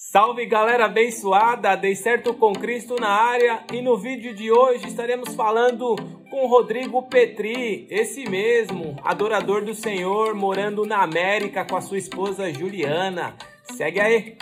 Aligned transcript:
Salve 0.00 0.46
galera 0.46 0.84
abençoada, 0.84 1.76
dei 1.76 1.96
certo 1.96 2.32
com 2.32 2.52
Cristo 2.52 2.94
na 3.00 3.08
área 3.08 3.64
e 3.72 3.82
no 3.82 3.98
vídeo 3.98 4.32
de 4.32 4.48
hoje 4.48 4.86
estaremos 4.86 5.34
falando 5.34 5.96
com 6.30 6.46
Rodrigo 6.46 7.02
Petri, 7.08 7.84
esse 7.90 8.24
mesmo, 8.30 8.94
adorador 9.02 9.64
do 9.64 9.74
Senhor, 9.74 10.36
morando 10.36 10.86
na 10.86 11.02
América 11.02 11.64
com 11.64 11.74
a 11.76 11.80
sua 11.80 11.98
esposa 11.98 12.48
Juliana. 12.52 13.36
Segue 13.72 13.98
aí! 13.98 14.38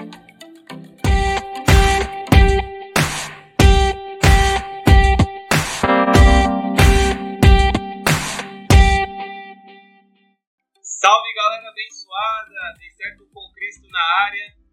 Salve 10.82 11.34
galera 11.34 11.70
abençoada, 11.70 12.78
dei 12.78 12.90
certo 12.90 13.26
com 13.32 13.40
Cristo 13.54 13.88
na 13.90 14.26
área 14.26 14.65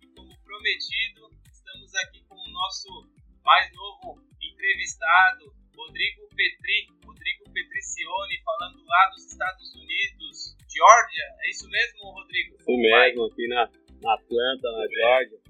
prometido, 0.54 1.34
estamos 1.52 1.96
aqui 1.96 2.24
com 2.30 2.36
o 2.36 2.52
nosso 2.52 3.10
mais 3.44 3.74
novo 3.74 4.21
entrevistado, 4.39 5.52
Rodrigo 5.75 6.30
Petri, 6.30 6.86
Rodrigo 7.04 7.44
Petricione, 7.52 8.38
falando 8.46 8.86
lá 8.86 9.10
dos 9.10 9.25
Estados 9.25 9.74
Unidos, 9.74 10.56
Georgia. 10.70 11.25
É 11.42 11.50
isso 11.50 11.68
mesmo, 11.68 12.11
Rodrigo? 12.11 12.56
Isso 12.56 12.70
mesmo, 12.70 13.25
aqui 13.25 13.47
na, 13.47 13.66
na 14.00 14.14
Atlanta, 14.14 14.71
na 14.71 14.88
Georgia. 14.88 15.42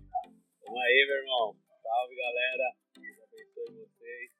Vamos 0.63 0.81
aí, 0.81 1.05
meu 1.05 1.17
irmão. 1.17 1.57
Salve, 1.81 2.15
galera. 2.15 2.75
Deus 2.95 3.17
abençoe 3.27 3.75
vocês. 3.75 4.31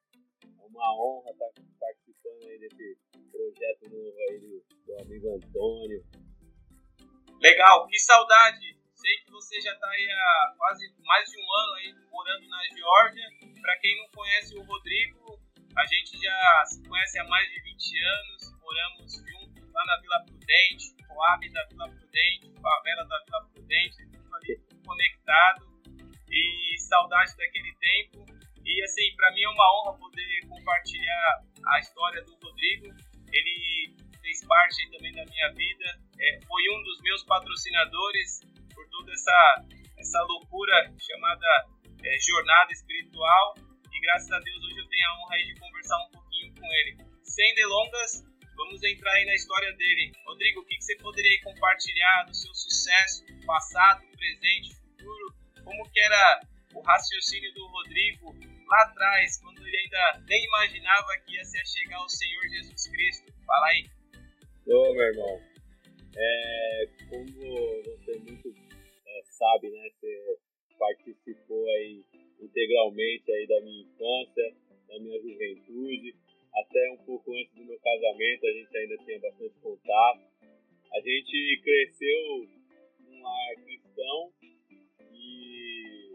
É 0.60 0.64
uma 0.64 0.96
honra 0.96 1.30
estar 1.30 1.50
participando 1.78 2.48
aí 2.48 2.58
desse 2.58 2.98
projeto 3.30 3.90
novo 3.90 4.16
aí 4.30 4.38
do, 4.38 4.64
do 4.86 5.02
amigo 5.02 5.28
Antônio. 5.28 6.02
Legal, 7.42 7.86
que 7.86 7.98
saudade 7.98 8.73
sei 9.04 9.18
que 9.18 9.30
você 9.32 9.60
já 9.60 9.72
está 9.74 9.86
aí 9.86 10.10
há 10.10 10.54
quase 10.56 10.90
mais 11.04 11.28
de 11.28 11.36
um 11.36 11.44
ano 11.44 11.74
aí 11.74 11.94
morando 12.10 12.48
na 12.48 12.62
Geórgia. 12.74 13.26
Para 13.60 13.76
quem 13.80 13.98
não 13.98 14.08
conhece 14.08 14.56
o 14.56 14.62
Rodrigo, 14.62 15.38
a 15.76 15.84
gente 15.84 16.18
já 16.18 16.64
se 16.64 16.88
conhece 16.88 17.18
há 17.18 17.24
mais 17.24 17.46
de 17.52 17.60
20 17.60 18.02
anos, 18.02 18.60
moramos 18.62 19.12
juntos 19.12 19.72
lá 19.74 19.84
na 19.84 20.00
Vila 20.00 20.24
Prudente, 20.24 21.06
Coab 21.06 21.52
da 21.52 21.64
Vila 21.66 21.88
Prudente, 21.90 22.60
favela 22.62 23.04
da 23.04 23.18
Vila 23.26 23.48
Prudente, 23.52 23.96
tudo 24.10 24.36
ali 24.36 24.60
conectado 24.86 25.66
e 26.30 26.78
saudade 26.78 27.36
daquele 27.36 27.74
tempo. 27.76 28.24
E 28.64 28.82
assim, 28.84 29.14
para 29.16 29.32
mim 29.32 29.42
é 29.42 29.48
uma 29.50 29.80
honra 29.80 29.98
poder 29.98 30.46
compartilhar 30.48 31.44
a 31.66 31.78
história 31.78 32.22
do 32.24 32.34
Rodrigo. 32.36 32.86
Ele 33.30 33.94
fez 34.22 34.42
parte 34.46 34.90
também 34.90 35.12
da 35.12 35.26
minha 35.26 35.52
vida, 35.52 36.00
é, 36.18 36.40
foi 36.46 36.62
um 36.70 36.82
dos 36.84 37.02
meus 37.02 37.22
patrocinadores 37.24 38.53
toda 38.94 39.12
essa, 39.12 39.64
essa 39.98 40.22
loucura 40.22 40.94
chamada 40.98 41.46
é, 42.04 42.18
jornada 42.20 42.72
espiritual. 42.72 43.54
E 43.92 44.00
graças 44.00 44.30
a 44.30 44.38
Deus 44.38 44.64
hoje 44.64 44.78
eu 44.78 44.88
tenho 44.88 45.08
a 45.08 45.18
honra 45.18 45.36
de 45.38 45.54
conversar 45.58 45.98
um 46.06 46.10
pouquinho 46.10 46.54
com 46.54 46.66
ele. 46.66 46.96
Sem 47.22 47.54
delongas, 47.54 48.24
vamos 48.56 48.82
entrar 48.84 49.12
aí 49.12 49.24
na 49.26 49.34
história 49.34 49.72
dele. 49.74 50.12
Rodrigo, 50.26 50.60
o 50.60 50.64
que, 50.64 50.76
que 50.76 50.84
você 50.84 50.96
poderia 50.98 51.42
compartilhar 51.42 52.24
do 52.24 52.34
seu 52.34 52.54
sucesso, 52.54 53.24
passado, 53.44 54.06
presente, 54.16 54.74
futuro? 54.76 55.34
Como 55.64 55.90
que 55.90 56.00
era 56.00 56.40
o 56.74 56.80
raciocínio 56.80 57.52
do 57.54 57.66
Rodrigo 57.66 58.34
lá 58.68 58.82
atrás, 58.82 59.40
quando 59.40 59.66
ele 59.66 59.76
ainda 59.76 60.24
nem 60.28 60.44
imaginava 60.44 61.16
que 61.26 61.34
ia 61.34 61.44
se 61.44 61.58
chegar 61.66 61.96
ao 61.96 62.08
Senhor 62.08 62.42
Jesus 62.48 62.88
Cristo? 62.88 63.32
Fala 63.44 63.66
aí. 63.66 63.86
Ô, 64.66 64.94
meu 64.94 65.02
irmão, 65.02 65.54
é, 66.16 66.88
como 67.08 67.26
você 67.26 68.18
muito 68.20 68.43
sabe, 69.34 69.70
né? 69.70 69.90
Você 69.90 70.38
participou 70.78 71.66
aí 71.70 72.04
integralmente 72.40 73.30
aí 73.32 73.46
da 73.46 73.60
minha 73.60 73.82
infância, 73.82 74.54
da 74.88 74.98
minha 74.98 75.20
juventude, 75.20 76.14
até 76.54 76.90
um 76.92 77.04
pouco 77.04 77.34
antes 77.34 77.54
do 77.54 77.64
meu 77.64 77.78
casamento, 77.80 78.46
a 78.46 78.52
gente 78.52 78.76
ainda 78.76 78.96
tinha 78.98 79.18
bastante 79.20 79.54
contato. 79.60 80.20
A 80.92 81.00
gente 81.00 81.60
cresceu 81.62 82.48
num 83.00 83.22
lar 83.22 83.54
cristão 83.64 84.32
e 85.12 86.12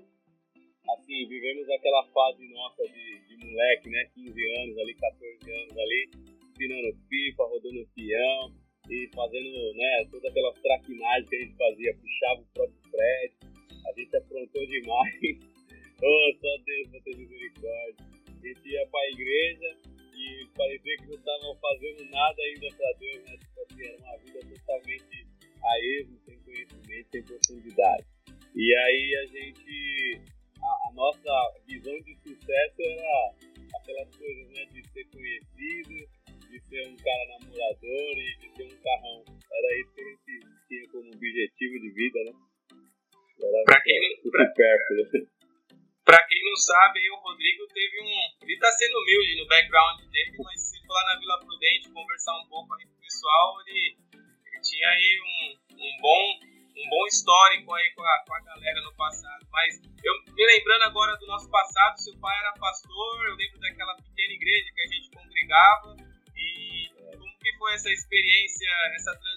assim, 0.92 1.28
vivemos 1.28 1.70
aquela 1.70 2.06
fase 2.08 2.48
nossa 2.50 2.84
de, 2.88 3.28
de 3.28 3.46
moleque, 3.46 3.90
né? 3.90 4.10
15 4.16 4.60
anos 4.62 4.78
ali, 4.78 4.94
14 4.96 5.52
anos 5.52 5.78
ali, 5.78 6.10
empinando 6.54 6.98
pipa, 7.10 7.44
rodando 7.44 7.88
peão 7.94 8.69
e 8.90 9.10
fazendo 9.14 9.74
né, 9.76 10.08
todas 10.12 10.32
aquelas 10.32 10.60
traquinagens 10.62 11.30
que 11.30 11.36
a 11.36 11.40
gente 11.40 11.58
fazia, 11.58 11.96
puxava 11.96 12.42
o 12.42 12.46
próprio 12.54 12.92
prédio, 12.92 13.38
a 13.86 14.00
gente 14.00 14.18
aprontou 14.18 14.68
demais. 14.68 15.49
Passado. 59.10 59.48
Mas 59.52 59.82
eu 60.04 60.14
me 60.34 60.46
lembrando 60.46 60.84
agora 60.84 61.18
do 61.18 61.26
nosso 61.26 61.50
passado, 61.50 61.98
seu 61.98 62.16
pai 62.20 62.38
era 62.40 62.54
pastor, 62.54 63.26
eu 63.28 63.36
lembro 63.36 63.60
daquela 63.60 63.96
pequena 63.96 64.34
igreja 64.34 64.72
que 64.74 64.82
a 64.82 64.88
gente 64.88 65.10
congregava 65.12 66.10
foi 67.60 67.74
essa 67.74 67.92
experiência, 67.92 68.68
essa 68.96 69.12
transição? 69.12 69.29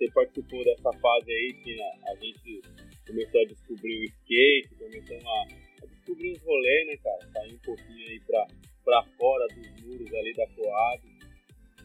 Você 0.00 0.10
participou 0.12 0.64
dessa 0.64 0.90
fase 0.94 1.30
aí 1.30 1.52
que 1.62 1.82
a, 1.82 2.14
gente 2.14 2.62
começou 3.06 3.40
a 3.42 3.44
descobrir 3.44 4.00
o 4.00 4.04
skate, 4.04 4.74
começamos 4.76 5.26
a, 5.26 5.42
a 5.82 5.86
descobrir 5.86 6.32
os 6.32 6.42
rolês, 6.42 6.86
né, 6.86 6.96
cara? 6.96 7.32
Sair 7.32 7.54
um 7.54 7.58
pouquinho 7.58 8.08
aí 8.08 8.20
pra, 8.20 8.46
pra 8.82 9.04
fora 9.18 9.46
dos 9.48 9.82
muros 9.84 10.14
ali 10.14 10.32
da 10.32 10.46
Coab. 10.54 11.02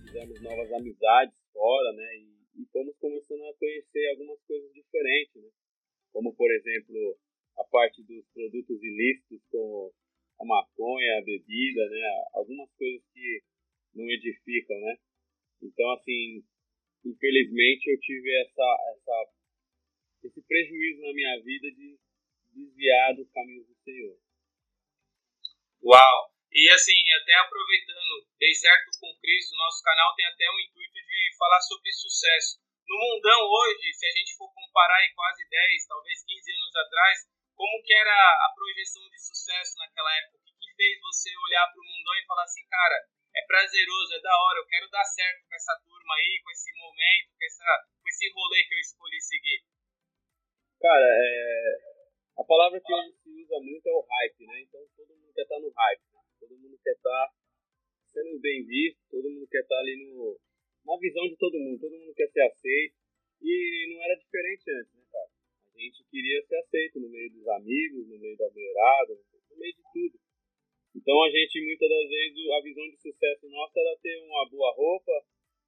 Fizemos 0.05 0.41
novas 0.41 0.71
amizades 0.71 1.35
fora, 1.51 1.91
né? 1.91 2.17
E, 2.17 2.61
e 2.61 2.65
fomos 2.71 2.95
começando 2.99 3.43
a 3.43 3.53
conhecer 3.55 4.09
algumas 4.11 4.41
coisas 4.43 4.71
diferentes, 4.73 5.43
né? 5.43 5.49
Como, 6.13 6.33
por 6.35 6.49
exemplo, 6.49 7.17
a 7.57 7.65
parte 7.65 8.01
dos 8.03 8.25
produtos 8.33 8.81
ilícitos, 8.81 9.41
como 9.51 9.91
a 10.39 10.45
maconha, 10.45 11.17
a 11.17 11.21
bebida, 11.21 11.89
né? 11.89 12.23
Algumas 12.33 12.71
coisas 12.75 13.01
que 13.13 13.41
não 13.93 14.09
edificam, 14.09 14.79
né? 14.79 14.97
Então, 15.61 15.91
assim, 15.91 16.43
infelizmente 17.05 17.87
eu 17.87 17.99
tive 17.99 18.29
essa, 18.41 18.67
essa 18.96 19.31
esse 20.23 20.41
prejuízo 20.41 21.02
na 21.02 21.13
minha 21.13 21.41
vida 21.41 21.69
de 21.72 21.99
desviar 22.53 23.13
dos 23.13 23.29
caminhos 23.31 23.67
do 23.67 23.75
Senhor. 23.84 24.17
Uau! 25.84 26.35
E 26.52 26.69
assim, 26.72 26.97
até 27.22 27.34
aproveitando, 27.35 28.25
dei 28.40 28.53
certo 28.55 28.90
com 28.99 29.13
Cristo, 29.19 29.55
nosso 29.57 29.84
canal 29.84 30.16
tem 30.16 30.25
até 30.25 30.49
o 30.49 30.59
intuito 30.61 30.93
de 30.93 31.37
falar 31.37 31.61
sobre 31.61 31.91
sucesso. 31.91 32.63
No 32.87 32.96
mundão 32.96 33.41
hoje, 33.43 33.93
se 33.93 34.05
a 34.07 34.11
gente 34.11 34.37
for 34.37 34.47
comparar 34.53 34.97
aí 34.97 35.11
quase 35.13 35.43
10, 35.49 35.87
talvez 35.87 36.23
15 36.23 36.52
anos 36.53 36.75
atrás, 36.75 37.17
como 37.55 37.84
que 37.84 37.93
era 37.93 38.17
a 38.46 38.53
projeção 38.55 39.03
de 39.09 39.19
sucesso 39.19 39.78
naquela 39.79 40.16
época? 40.17 40.37
O 40.37 40.43
que, 40.43 40.53
que 40.53 40.75
fez 40.75 40.99
você 41.02 41.29
olhar 41.37 41.67
para 41.67 41.81
o 41.81 41.85
mundão 41.85 42.16
e 42.16 42.25
falar 42.25 42.43
assim, 42.43 42.66
cara, 42.69 42.97
é 43.35 43.41
prazeroso, 43.46 44.16
é 44.16 44.22
da 44.22 44.32
hora, 44.32 44.59
eu 44.59 44.67
quero 44.67 44.90
dar 44.90 45.03
certo 45.03 45.43
com 45.47 45.55
essa 45.55 45.76
turma 45.84 46.16
aí, 46.16 46.40
com 46.41 46.52
esse 46.52 46.72
momento, 46.79 47.28
com, 47.35 47.46
essa, 47.46 47.70
com 48.02 48.08
esse 48.08 48.32
rolê 48.32 48.64
que 48.64 48.73
eu 48.73 48.79
escolhi 48.79 49.22
seguir? 49.22 49.59
Cara, 50.79 51.03
é... 51.03 51.78
a 52.40 52.43
palavra 52.43 52.79
que 52.79 52.93
hoje 52.93 53.11
se 53.20 53.29
usa 53.29 53.59
muito 53.59 53.87
é 53.87 53.91
o 53.91 54.05
hype, 54.08 54.46
né? 54.47 54.61
Então 54.61 54.82
todo 54.96 55.16
mundo 55.16 55.34
quer 55.34 55.43
estar 55.43 55.55
tá 55.55 55.61
no 55.61 55.70
hype, 55.70 56.03
né? 56.14 56.20
todo 56.40 56.58
mundo 56.58 56.79
quer 56.82 56.96
estar 56.96 57.28
tá 57.28 57.34
sendo 58.08 58.40
bem 58.40 58.66
visto, 58.66 58.99
todo 59.11 59.29
mundo 59.29 59.47
quer 59.47 59.61
estar 59.61 59.79
ali 59.79 59.96
no, 59.99 60.40
na 60.85 60.97
visão 60.97 61.28
de 61.28 61.35
todo 61.35 61.59
mundo, 61.59 61.79
todo 61.79 61.99
mundo 61.99 62.14
quer 62.16 62.29
ser 62.29 62.41
aceito. 62.41 62.96
E 63.41 63.93
não 63.93 64.02
era 64.02 64.16
diferente 64.16 64.64
antes, 64.72 64.93
né, 64.96 65.03
cara? 65.11 65.29
A 65.76 65.78
gente 65.78 66.03
queria 66.09 66.41
ser 66.47 66.55
aceito 66.55 66.99
no 67.02 67.09
meio 67.09 67.29
dos 67.31 67.47
amigos, 67.49 68.08
no 68.08 68.17
meio 68.17 68.38
da 68.38 68.49
mulherada, 68.49 69.14
no. 69.14 69.34
Então 71.05 71.22
a 71.22 71.29
gente, 71.29 71.61
muitas 71.61 71.87
das 71.87 72.09
vezes, 72.09 72.49
a 72.49 72.61
visão 72.61 72.90
de 72.90 72.97
sucesso 72.97 73.47
nossa 73.47 73.79
era 73.79 73.96
ter 74.02 74.17
uma 74.25 74.49
boa 74.49 74.73
roupa, 74.73 75.11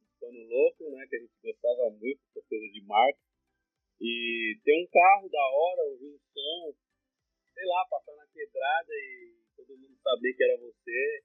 um 0.02 0.20
pano 0.20 0.48
louco, 0.50 0.90
né, 0.90 1.06
que 1.08 1.16
a 1.16 1.20
gente 1.20 1.38
gostava 1.44 1.92
muito, 1.92 2.20
essa 2.26 2.42
coisa 2.50 2.68
de 2.74 2.82
marca, 2.82 3.20
e 4.02 4.58
ter 4.66 4.74
um 4.82 4.88
carro 4.88 5.30
da 5.30 5.46
hora, 5.46 5.92
ouvir 5.92 6.10
um 6.10 6.20
som, 6.34 6.74
sei 7.54 7.66
lá, 7.68 7.86
passar 7.86 8.16
na 8.16 8.26
quebrada 8.34 8.90
e 8.90 9.38
todo 9.56 9.78
mundo 9.78 9.96
saber 10.02 10.34
que 10.34 10.44
era 10.44 10.58
você, 10.58 11.24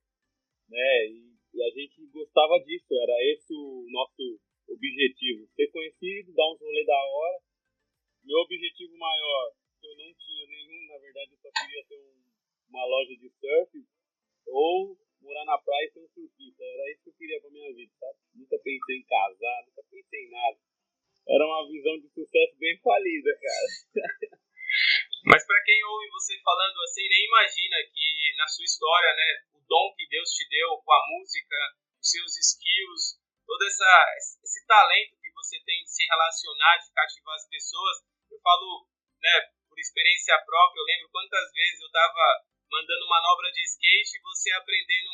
né, 0.68 1.06
e, 1.08 1.32
e 1.54 1.62
a 1.62 1.70
gente 1.70 2.04
gostava 2.12 2.60
disso, 2.66 2.92
era 2.92 3.16
esse 3.32 3.54
o 3.54 3.86
nosso 3.88 4.38
objetivo, 4.68 5.41
falida, 23.02 23.30
cara. 23.34 23.68
Mas 25.26 25.44
para 25.46 25.62
quem 25.66 25.84
ouve 25.84 26.08
você 26.10 26.38
falando 26.42 26.82
assim, 26.82 27.06
nem 27.08 27.26
imagina 27.26 27.76
que 27.92 28.34
na 28.38 28.46
sua 28.46 28.64
história, 28.64 29.12
né, 29.14 29.28
o 29.54 29.60
dom 29.66 29.94
que 29.94 30.06
Deus 30.08 30.30
te 30.30 30.48
deu 30.48 30.78
com 30.78 30.92
a 30.92 31.06
música, 31.10 31.56
os 32.00 32.08
seus 32.10 32.36
skills, 32.38 33.18
todo 33.46 33.62
essa, 33.66 33.92
esse 34.42 34.66
talento 34.66 35.18
que 35.20 35.30
você 35.34 35.60
tem 35.66 35.82
de 35.82 35.90
se 35.90 36.06
relacionar, 36.06 36.78
de 36.78 36.92
cativar 36.94 37.34
as 37.34 37.48
pessoas. 37.48 37.96
Eu 38.30 38.38
falo, 38.40 38.88
né, 39.20 39.34
por 39.68 39.78
experiência 39.78 40.38
própria, 40.46 40.80
eu 40.80 40.86
lembro 40.86 41.10
quantas 41.10 41.52
vezes 41.52 41.80
eu 41.80 41.86
estava 41.86 42.46
mandando 42.70 43.06
manobra 43.08 43.52
de 43.52 43.62
skate 43.62 44.16
e 44.16 44.22
você 44.22 44.50
aprendendo 44.52 45.10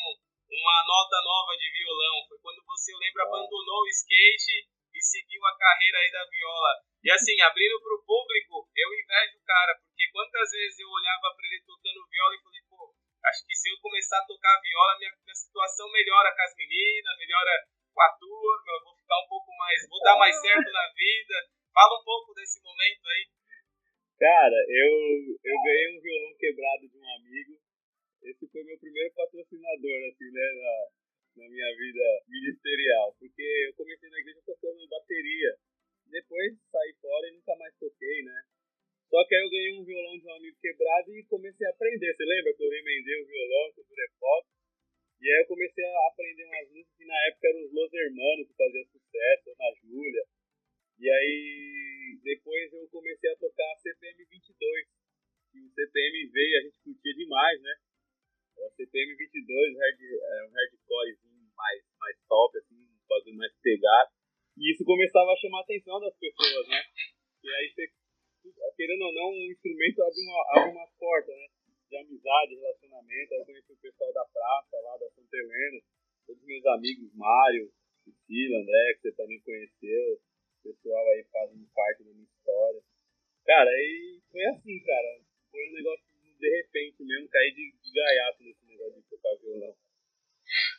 uma 0.49 0.85
nota 0.87 1.20
nova 1.25 1.56
de 1.56 1.69
violão. 1.73 2.25
Foi 2.29 2.38
quando 2.38 2.64
você, 2.64 2.94
eu 2.94 2.99
lembro, 2.99 3.23
abandonou 3.23 3.82
o 3.82 3.88
skate 3.88 4.69
e 4.94 5.02
seguiu 5.02 5.44
a 5.44 5.56
carreira 5.56 5.99
aí 5.99 6.11
da 6.11 6.25
viola. 6.31 6.88
E 7.05 7.11
assim, 7.11 7.41
abrindo 7.41 7.79
para 7.81 7.95
o 7.95 8.03
público, 8.03 8.67
eu 8.75 8.89
invejo 8.91 9.39
o 9.39 9.47
cara, 9.47 9.73
porque 9.79 10.11
quantas 10.11 10.50
vezes 10.50 10.79
eu 10.81 10.91
olhava 10.91 11.31
para 11.31 11.47
ele 11.47 11.62
tocando 11.62 12.09
viola 12.11 12.35
e 12.35 12.43
falei, 12.43 12.62
pô, 12.69 12.95
acho 13.25 13.47
que 13.47 13.55
se 13.55 13.71
eu 13.71 13.79
começar 13.81 14.19
a 14.19 14.27
tocar 14.27 14.61
viola, 14.61 14.99
minha, 14.99 15.12
minha 15.23 15.35
situação 15.35 15.87
melhora 15.91 16.35
com 16.35 16.43
as 16.43 16.55
meninas, 16.56 17.19
melhora 17.19 17.55
com 17.95 18.03
a 18.03 18.11
turma, 18.19 18.73
eu 18.75 18.85
vou 18.85 18.97
ficar 18.99 19.19
um 19.19 19.29
pouco 19.29 19.50
mais, 19.56 19.89
vou 19.89 20.00
dar 20.03 20.19
mais 20.19 20.35
certo 20.41 20.71
na 20.73 20.87
Cara, 83.49 83.65
aí 83.65 84.21
foi 84.29 84.45
assim, 84.45 84.77
cara. 84.85 85.25
Foi 85.50 85.65
um 85.65 85.73
negócio 85.73 86.05
de 86.37 86.49
repente 86.53 87.03
mesmo, 87.03 87.33
cair 87.33 87.50
de, 87.56 87.73
de 87.81 87.91
gaiato 87.97 88.45
nesse 88.45 88.62
negócio 88.67 89.00
de 89.00 89.09
tocar 89.09 89.35
violão. 89.41 89.75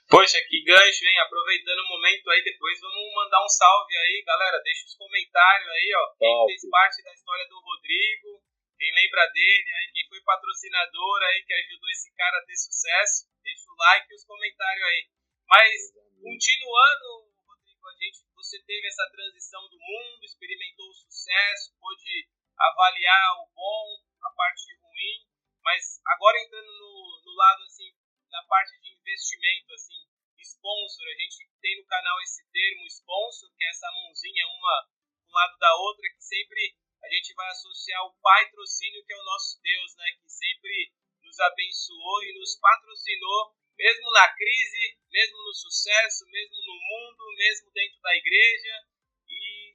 Poxa, 0.07 0.37
que 0.47 0.63
gancho, 0.63 1.05
hein? 1.05 1.17
Aproveitando 1.19 1.79
o 1.79 1.89
momento 1.89 2.29
aí, 2.29 2.43
depois 2.43 2.79
vamos 2.79 3.13
mandar 3.13 3.43
um 3.43 3.49
salve 3.49 3.97
aí, 3.97 4.23
galera. 4.23 4.61
Deixa 4.61 4.85
os 4.85 4.93
comentários 4.93 5.69
aí, 5.69 5.89
ó. 5.97 6.05
Quem 6.13 6.45
fez 6.47 6.69
parte 6.69 7.03
da 7.03 7.13
história 7.13 7.47
do 7.49 7.59
Rodrigo, 7.59 8.41
quem 8.77 8.93
lembra 8.93 9.25
dele, 9.33 9.69
aí, 9.73 9.91
quem 9.91 10.07
foi 10.07 10.21
patrocinador 10.21 11.23
aí, 11.23 11.43
que 11.43 11.53
ajudou 11.53 11.89
esse 11.89 12.13
cara 12.13 12.37
a 12.37 12.45
ter 12.45 12.55
sucesso, 12.55 13.27
deixa 13.43 13.65
o 13.65 13.75
like 13.75 14.13
e 14.13 14.15
os 14.15 14.25
comentários 14.25 14.83
aí. 14.85 15.09
Mas, 15.49 15.73
continuando, 16.21 17.33
Rodrigo, 17.45 17.87
a 17.89 17.93
gente, 17.97 18.25
você 18.33 18.61
teve 18.61 18.87
essa 18.87 19.09
transição 19.11 19.67
do 19.69 19.77
mundo, 19.77 20.23
experimentou 20.23 20.87
o 20.87 20.93
sucesso, 20.93 21.73
pôde 21.79 22.29
avaliar 22.59 23.39
o 23.41 23.47
bom, 23.55 23.85
a 24.23 24.29
parte 24.31 24.75
ruim, 24.81 25.25
mas 25.63 26.01
agora 26.05 26.41
entrando 26.43 26.71
no, 26.71 27.21
no 27.25 27.35
lado, 27.35 27.63
assim, 27.63 27.93
na 28.31 28.43
parte 28.43 28.79
de 28.81 28.93
investimento, 28.93 29.73
assim, 29.73 30.09
sponsor, 30.39 31.05
a 31.07 31.21
gente 31.21 31.49
tem 31.61 31.79
no 31.79 31.85
canal 31.85 32.19
esse 32.21 32.43
termo 32.51 32.85
sponsor, 32.87 33.49
que 33.55 33.63
é 33.63 33.69
essa 33.69 33.91
mãozinha 33.91 34.47
uma 34.47 34.89
um 35.29 35.31
lado 35.31 35.57
da 35.59 35.75
outra, 35.75 36.09
que 36.09 36.23
sempre 36.23 36.75
a 37.03 37.07
gente 37.07 37.33
vai 37.33 37.47
associar 37.49 38.03
o 38.05 38.15
patrocínio 38.19 39.05
que 39.05 39.13
é 39.13 39.17
o 39.17 39.23
nosso 39.23 39.61
Deus, 39.61 39.95
né? 39.95 40.05
Que 40.21 40.29
sempre 40.29 40.93
nos 41.21 41.39
abençoou 41.39 42.23
e 42.23 42.39
nos 42.39 42.57
patrocinou, 42.59 43.53
mesmo 43.77 44.11
na 44.11 44.33
crise, 44.33 44.97
mesmo 45.11 45.37
no 45.37 45.53
sucesso, 45.53 46.25
mesmo 46.27 46.55
no 46.65 46.73
mundo, 46.73 47.35
mesmo 47.37 47.71
dentro 47.71 48.01
da 48.01 48.15
igreja. 48.15 48.88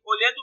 Olhando 0.04 0.40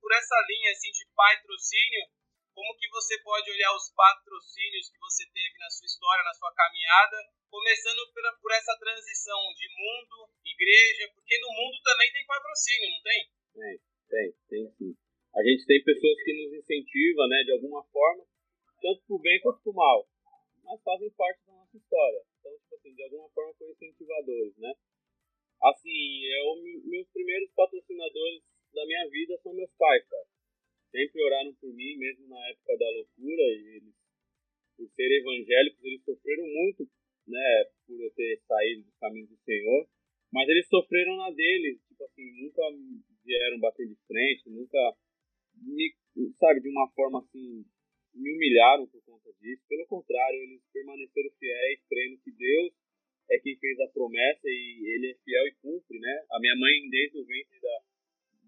por 0.00 0.12
essa 0.12 0.36
linha 0.48 0.72
assim 0.72 0.90
de 0.90 1.04
patrocínio, 1.14 2.08
como 2.54 2.76
que 2.76 2.88
você 2.88 3.18
pode 3.22 3.50
olhar 3.50 3.74
os 3.76 3.92
patrocínios 3.94 4.90
que 4.90 4.98
você 4.98 5.24
teve 5.32 5.58
na 5.58 5.70
sua 5.70 5.86
história, 5.86 6.24
na 6.24 6.34
sua 6.34 6.52
caminhada, 6.54 7.16
começando 7.50 8.12
por, 8.12 8.22
por 8.40 8.52
essa 8.52 8.76
transição 8.78 9.40
de 9.54 9.68
mundo, 9.68 10.32
igreja, 10.44 11.12
porque 11.14 11.38
no 11.40 11.48
mundo 11.52 11.76
também 11.82 12.12
tem 12.12 12.26
patrocínio, 12.26 12.90
não 12.90 13.02
tem? 13.02 13.30
Tem, 13.54 13.80
tem, 14.08 14.32
tem 14.48 14.70
sim 14.76 14.96
a 15.34 15.42
gente 15.42 15.64
tem 15.64 15.82
pessoas 15.82 16.22
que 16.22 16.32
nos 16.44 16.52
incentivam, 16.52 17.26
né, 17.28 17.42
de 17.44 17.52
alguma 17.52 17.82
forma, 17.84 18.24
tanto 18.80 19.02
pro 19.06 19.18
bem 19.18 19.40
quanto 19.40 19.62
pro 19.62 19.72
mal, 19.72 20.06
mas 20.62 20.82
fazem 20.82 21.10
parte 21.12 21.40
da 21.46 21.52
nossa 21.54 21.76
história. 21.76 22.20
Então, 22.38 22.52
tipo 22.52 22.74
assim, 22.74 22.94
de 22.94 23.02
alguma 23.04 23.28
forma 23.30 23.54
foram 23.54 23.72
incentivadores, 23.72 24.56
né? 24.58 24.74
Assim, 25.62 26.24
eu, 26.26 26.82
meus 26.84 27.08
primeiros 27.08 27.50
patrocinadores 27.52 28.42
da 28.72 28.86
minha 28.86 29.08
vida 29.08 29.38
são 29.42 29.54
meus 29.54 29.70
pais, 29.78 30.04
cara. 30.08 30.26
Sempre 30.90 31.22
oraram 31.22 31.54
por 31.54 31.72
mim, 31.72 31.96
mesmo 31.96 32.28
na 32.28 32.48
época 32.48 32.76
da 32.76 32.90
loucura, 32.90 33.42
e 33.42 33.76
eles, 33.76 33.94
por 34.76 34.88
serem 34.90 35.18
evangélicos, 35.18 35.84
eles 35.84 36.04
sofreram 36.04 36.44
muito, 36.46 36.88
né, 37.26 37.64
por 37.86 38.00
eu 38.00 38.10
ter 38.12 38.40
saído 38.46 38.82
dos 38.82 38.96
caminhos 38.98 39.30
do 39.30 39.36
Senhor, 39.44 39.88
mas 40.32 40.48
eles 40.48 40.66
sofreram 40.68 41.16
na 41.16 41.30
deles, 41.30 41.80
tipo 41.86 42.04
assim, 42.04 42.42
nunca 42.42 42.62
vieram 43.24 43.60
bater 43.60 43.86
de 43.86 43.96
frente, 44.06 44.50
nunca 44.50 44.96
me, 45.56 45.94
sabe, 46.38 46.60
de 46.60 46.68
uma 46.68 46.90
forma 46.92 47.20
assim, 47.20 47.64
me 48.14 48.30
humilharam 48.32 48.86
por 48.86 49.02
conta 49.04 49.32
disso. 49.40 49.62
Pelo 49.68 49.86
contrário, 49.86 50.42
eles 50.42 50.62
permaneceram 50.72 51.30
fiéis, 51.38 51.80
crendo 51.88 52.18
que 52.22 52.30
Deus 52.32 52.72
é 53.30 53.38
quem 53.38 53.56
fez 53.56 53.80
a 53.80 53.88
promessa 53.88 54.42
e 54.44 54.94
ele 54.94 55.12
é 55.12 55.14
fiel 55.24 55.46
e 55.46 55.54
cumpre, 55.62 55.98
né? 55.98 56.24
A 56.30 56.40
minha 56.40 56.56
mãe, 56.56 56.88
desde 56.90 57.18
o 57.18 57.24
ventre 57.24 57.60
da. 57.60 57.91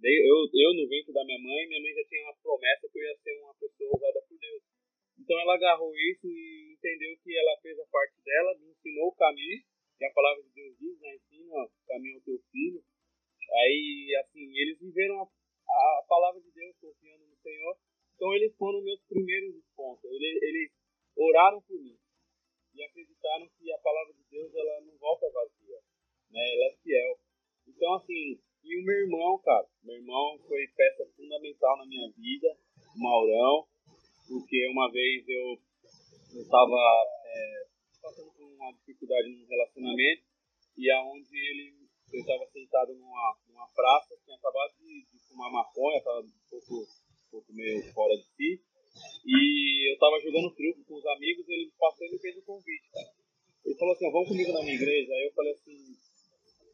Eu, 0.08 0.37
eu 0.52 0.75
no 0.75 0.88
ventre 0.88 1.12
da 1.12 1.25
minha 1.25 1.38
mãe, 1.38 1.68
minha 1.68 1.80
mãe 1.80 1.94
já 1.94 2.04
tinha 2.04 2.23
uma 2.25 2.37
promessa 2.37 2.88
que 2.88 2.99
eu 2.99 3.02
ia 3.02 3.16
ser 3.16 3.40
uma 3.40 3.54
pessoa 3.54 3.96
usada 3.96 4.20
por 4.28 4.38
Deus. 4.38 4.62
Então 5.18 5.38
ela 5.40 5.54
agarrou 5.54 5.94
isso 5.96 6.26
e 6.26 6.75
entendeu 6.76 7.16
que 7.23 7.37
ela 7.37 7.56
fez 7.62 7.78
a 7.78 7.87
parte 7.87 8.20
dela, 8.25 8.58
me 8.58 8.70
ensinou 8.70 9.08
o 9.08 9.16
caminho, 9.16 9.62
que 9.96 10.04
a 10.04 10.12
palavra 10.12 10.42
de 10.42 10.50
Deus 10.50 10.76
diz, 10.78 11.00
né? 11.00 11.14
Ensina 11.14 11.54
o 11.54 11.87
caminho 11.87 12.16
ao 12.16 12.23
teu 12.23 12.38
filho. 12.50 12.82
Aí, 13.52 14.20
assim, 14.20 14.50
eles 14.58 14.78
viveram 14.80 15.23
a 15.23 15.28
a 15.75 16.04
palavra 16.06 16.40
de 16.40 16.50
Deus, 16.52 16.76
confiando 16.80 17.26
no 17.26 17.37
Senhor. 17.37 17.76
Então 18.14 18.34
eles 18.34 18.54
foram 18.56 18.82
meus 18.82 19.00
primeiros 19.08 19.56
sponsors. 19.56 20.12
Eles, 20.12 20.42
eles 20.42 20.70
oraram 21.16 21.61
por 21.62 21.80
mim 21.80 21.99
e 22.75 22.82
acreditaram 22.82 23.49
que 23.58 23.73
a 23.73 23.78
palavra 23.78 24.14
de 24.14 24.25
Deus 24.30 24.54
ela 24.54 24.80
não 24.82 24.96
volta 24.99 25.30
vazia. 25.30 25.54
assim, 27.94 28.40
e 28.64 28.80
o 28.80 28.85
meu 28.85 28.97
irmão, 28.97 29.38
cara, 29.44 29.66
meu 29.83 29.97
irmão 29.97 30.38
foi 30.49 30.66
peça 30.76 31.04
fundamental 31.16 31.76
na 31.78 31.87
minha 31.87 32.11
vida, 32.12 32.49
o 32.97 32.99
Maurão, 32.99 33.66
porque 34.26 34.66
uma 34.68 34.90
vez 34.90 35.28
eu 35.28 35.59
estava 36.40 37.04
é, 37.26 37.66
passando 38.00 38.33
por 38.33 38.44
uma 38.44 38.73
dificuldade 38.73 39.28
no 39.28 39.47
relacionamento 39.47 40.23
e 40.78 40.90
aonde 40.90 41.37
ele 41.37 41.85
eu 42.12 42.21
estava 42.21 42.47
sentado 42.47 42.94
numa, 42.94 43.37
numa 43.49 43.66
praça, 43.75 44.16
tinha 44.25 44.37
acabado 44.37 44.73
de, 44.78 45.06
de 45.11 45.18
fumar 45.26 45.50
maconha, 45.50 45.99
estava 45.99 46.21
um 46.21 46.30
pouco, 46.49 46.75
um 46.83 47.30
pouco 47.30 47.52
meio 47.52 47.83
fora 47.92 48.16
de 48.16 48.25
si, 48.37 48.62
e 49.26 49.90
eu 49.90 49.94
estava 49.94 50.21
jogando 50.21 50.54
truco 50.54 50.85
com 50.85 50.94
os 50.94 51.06
amigos, 51.06 51.49
ele 51.49 51.73
passou 51.76 52.06
e 52.06 52.12
me 52.12 52.18
fez 52.18 52.37
o 52.37 52.40
um 52.40 52.44
convite. 52.44 52.88
Ele 53.64 53.75
falou 53.75 53.94
assim, 53.94 54.11
vamos 54.12 54.28
comigo 54.28 54.52
na 54.52 54.62
minha 54.62 54.75
igreja, 54.75 55.12
aí 55.12 55.26
eu 55.26 55.33
falei 55.35 55.52
assim, 55.52 55.97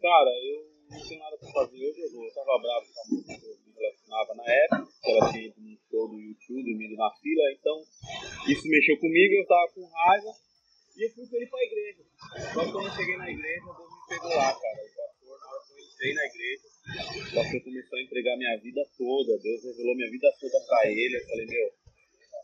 cara, 0.01 0.31
eu 0.45 0.70
não 0.91 1.09
tenho 1.09 1.21
nada 1.21 1.39
para 1.39 1.53
fazer 1.53 1.79
hoje, 1.79 2.01
eu 2.03 2.35
tava 2.35 2.59
bravo 2.59 2.87
com 2.93 3.01
a 3.01 3.39
que 3.39 3.47
eu 3.47 3.57
me 3.63 3.73
relacionava 3.73 4.35
na 4.35 4.45
época, 4.45 4.89
ela 5.05 5.33
tinha 5.33 5.47
ido 5.47 5.61
num 5.61 5.77
show 5.89 6.09
do 6.09 6.19
YouTube, 6.19 6.65
dormindo 6.65 6.97
na 6.97 7.11
fila, 7.23 7.43
então 7.53 7.81
isso 8.49 8.69
mexeu 8.69 8.99
comigo, 8.99 9.35
eu 9.35 9.47
tava 9.47 9.73
com 9.73 9.87
raiva, 9.87 10.35
e 10.97 11.07
eu 11.07 11.11
fui 11.15 11.27
com 11.27 11.37
ele 11.37 11.47
pra 11.47 11.65
igreja. 11.65 12.03
Só 12.53 12.65
que 12.65 12.73
quando 12.73 12.87
eu 12.87 12.93
cheguei 12.93 13.17
na 13.17 13.31
igreja, 13.31 13.65
Deus 13.65 13.91
me 13.91 14.09
pegou 14.09 14.31
lá, 14.35 14.53
cara. 14.53 14.79
O 14.83 14.97
pastor, 14.99 15.39
na 15.39 15.47
hora 15.47 15.63
que 15.65 15.73
eu 15.73 15.79
entrei 15.79 16.15
na 16.15 16.25
igreja, 16.27 16.67
o 16.67 17.35
pastor 17.35 17.61
começou 17.63 17.99
a 17.99 18.03
entregar 18.03 18.37
minha 18.37 18.57
vida 18.59 18.83
toda, 18.99 19.39
Deus 19.39 19.65
revelou 19.65 19.95
minha 19.95 20.11
vida 20.11 20.29
toda 20.41 20.61
pra 20.67 20.91
ele, 20.91 21.17
eu 21.17 21.25
falei, 21.25 21.47
meu, 21.47 21.71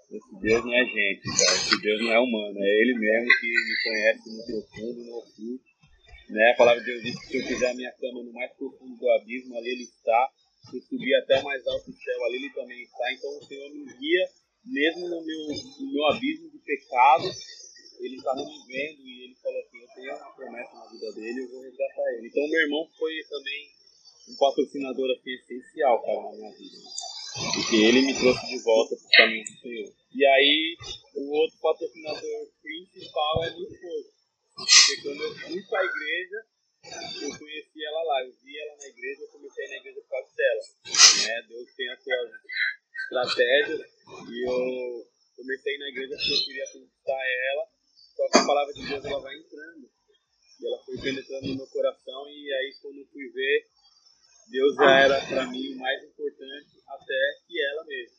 esse 0.06 0.38
Deus 0.38 0.64
não 0.64 0.72
é 0.72 0.84
gente, 0.84 1.22
cara. 1.26 1.56
Esse 1.58 1.80
Deus 1.82 2.00
não 2.00 2.12
é 2.12 2.18
humano. 2.20 2.56
É 2.62 2.80
Ele 2.80 2.94
mesmo 2.94 3.28
que 3.40 3.46
me 3.48 3.82
conhece 3.82 4.30
no 4.30 4.46
profundo, 4.46 5.04
no 5.04 5.18
oculto. 5.18 5.75
Né? 6.28 6.50
A 6.50 6.56
palavra 6.56 6.82
de 6.82 6.86
Deus 6.86 7.02
diz 7.02 7.20
que 7.20 7.26
se 7.26 7.36
eu 7.38 7.46
fizer 7.46 7.70
a 7.70 7.74
minha 7.74 7.92
cama 7.92 8.22
no 8.22 8.32
mais 8.32 8.52
profundo 8.54 8.96
do 8.96 9.10
abismo, 9.10 9.56
ali 9.56 9.70
Ele 9.70 9.84
está. 9.84 10.30
Se 10.70 10.76
eu 10.76 10.82
subir 10.82 11.14
até 11.16 11.40
o 11.40 11.44
mais 11.44 11.66
alto 11.66 11.90
do 11.90 11.96
céu, 11.96 12.24
ali 12.24 12.36
Ele 12.36 12.50
também 12.52 12.82
está. 12.82 13.12
Então 13.12 13.30
o 13.38 13.44
Senhor 13.44 13.70
me 13.70 13.84
guia, 13.84 14.28
mesmo 14.64 15.08
no 15.08 15.24
meu, 15.24 15.46
no 15.80 15.92
meu 15.92 16.06
abismo 16.06 16.50
de 16.50 16.58
pecado. 16.58 17.30
Ele 18.00 18.16
está 18.16 18.34
me 18.34 18.42
vendo 18.42 19.00
e 19.06 19.24
Ele 19.24 19.34
falou 19.36 19.60
assim: 19.60 19.78
Eu 19.78 19.88
tenho 19.94 20.16
uma 20.16 20.34
promessa 20.34 20.74
na 20.74 20.86
vida 20.86 21.12
dele, 21.12 21.40
eu 21.40 21.48
vou 21.50 21.62
resgatar 21.62 22.14
ele. 22.18 22.28
Então 22.28 22.48
meu 22.48 22.60
irmão 22.60 22.88
foi 22.98 23.12
também 23.30 23.76
um 24.28 24.36
patrocinador 24.36 25.10
assim, 25.12 25.30
essencial, 25.30 26.02
cara, 26.02 26.22
na 26.22 26.32
minha 26.32 26.50
vida. 26.52 26.78
Porque 27.54 27.76
ele 27.76 28.00
me 28.02 28.18
trouxe 28.18 28.46
de 28.46 28.58
volta 28.62 28.96
para 28.96 29.06
o 29.06 29.10
caminho 29.10 29.44
do 29.44 29.60
Senhor. 29.60 29.92
E 30.14 30.26
aí, 30.26 30.76
o 31.14 31.30
outro 31.36 31.58
patrocinador 31.60 32.48
principal 32.62 33.44
é 33.44 33.50
minha 33.50 33.68
esposa. 33.68 34.16
Porque 34.56 35.02
quando 35.02 35.22
eu 35.22 35.34
fui 35.36 35.62
para 35.68 35.80
a 35.80 35.84
igreja, 35.84 36.38
eu 37.22 37.38
conheci 37.38 37.84
ela 37.84 38.02
lá. 38.04 38.24
Eu 38.24 38.32
vi 38.42 38.58
ela 38.58 38.76
na 38.76 38.86
igreja, 38.88 39.20
eu 39.20 39.28
comecei 39.28 39.68
na 39.68 39.76
igreja 39.76 40.00
por 40.00 40.08
causa 40.08 40.34
dela. 40.34 40.62
Né? 41.26 41.42
Deus 41.48 41.74
tem 41.76 41.88
as 41.90 42.02
suas 42.02 42.30
estratégias 43.04 43.80
e 44.30 44.48
eu 44.48 45.06
comecei 45.36 45.78
na 45.78 45.88
igreja 45.88 46.16
porque 46.16 46.32
eu 46.32 46.44
queria 46.46 46.66
conquistar 46.72 47.22
ela. 47.52 47.68
Só 48.16 48.28
que 48.30 48.38
a 48.38 48.46
palavra 48.46 48.72
de 48.72 48.88
Deus 48.88 49.04
ela 49.04 49.20
vai 49.20 49.36
entrando. 49.36 49.90
E 50.58 50.66
ela 50.66 50.82
foi 50.86 50.96
penetrando 50.96 51.48
no 51.48 51.56
meu 51.56 51.66
coração. 51.66 52.26
E 52.30 52.50
aí, 52.50 52.74
quando 52.80 52.96
eu 52.96 53.06
fui 53.12 53.28
ver, 53.28 53.66
Deus 54.48 54.76
já 54.76 55.00
era 55.00 55.20
para 55.26 55.46
mim 55.48 55.74
o 55.74 55.78
mais 55.78 56.02
importante 56.04 56.78
até 56.86 57.20
que 57.46 57.60
ela 57.66 57.84
mesma. 57.84 58.16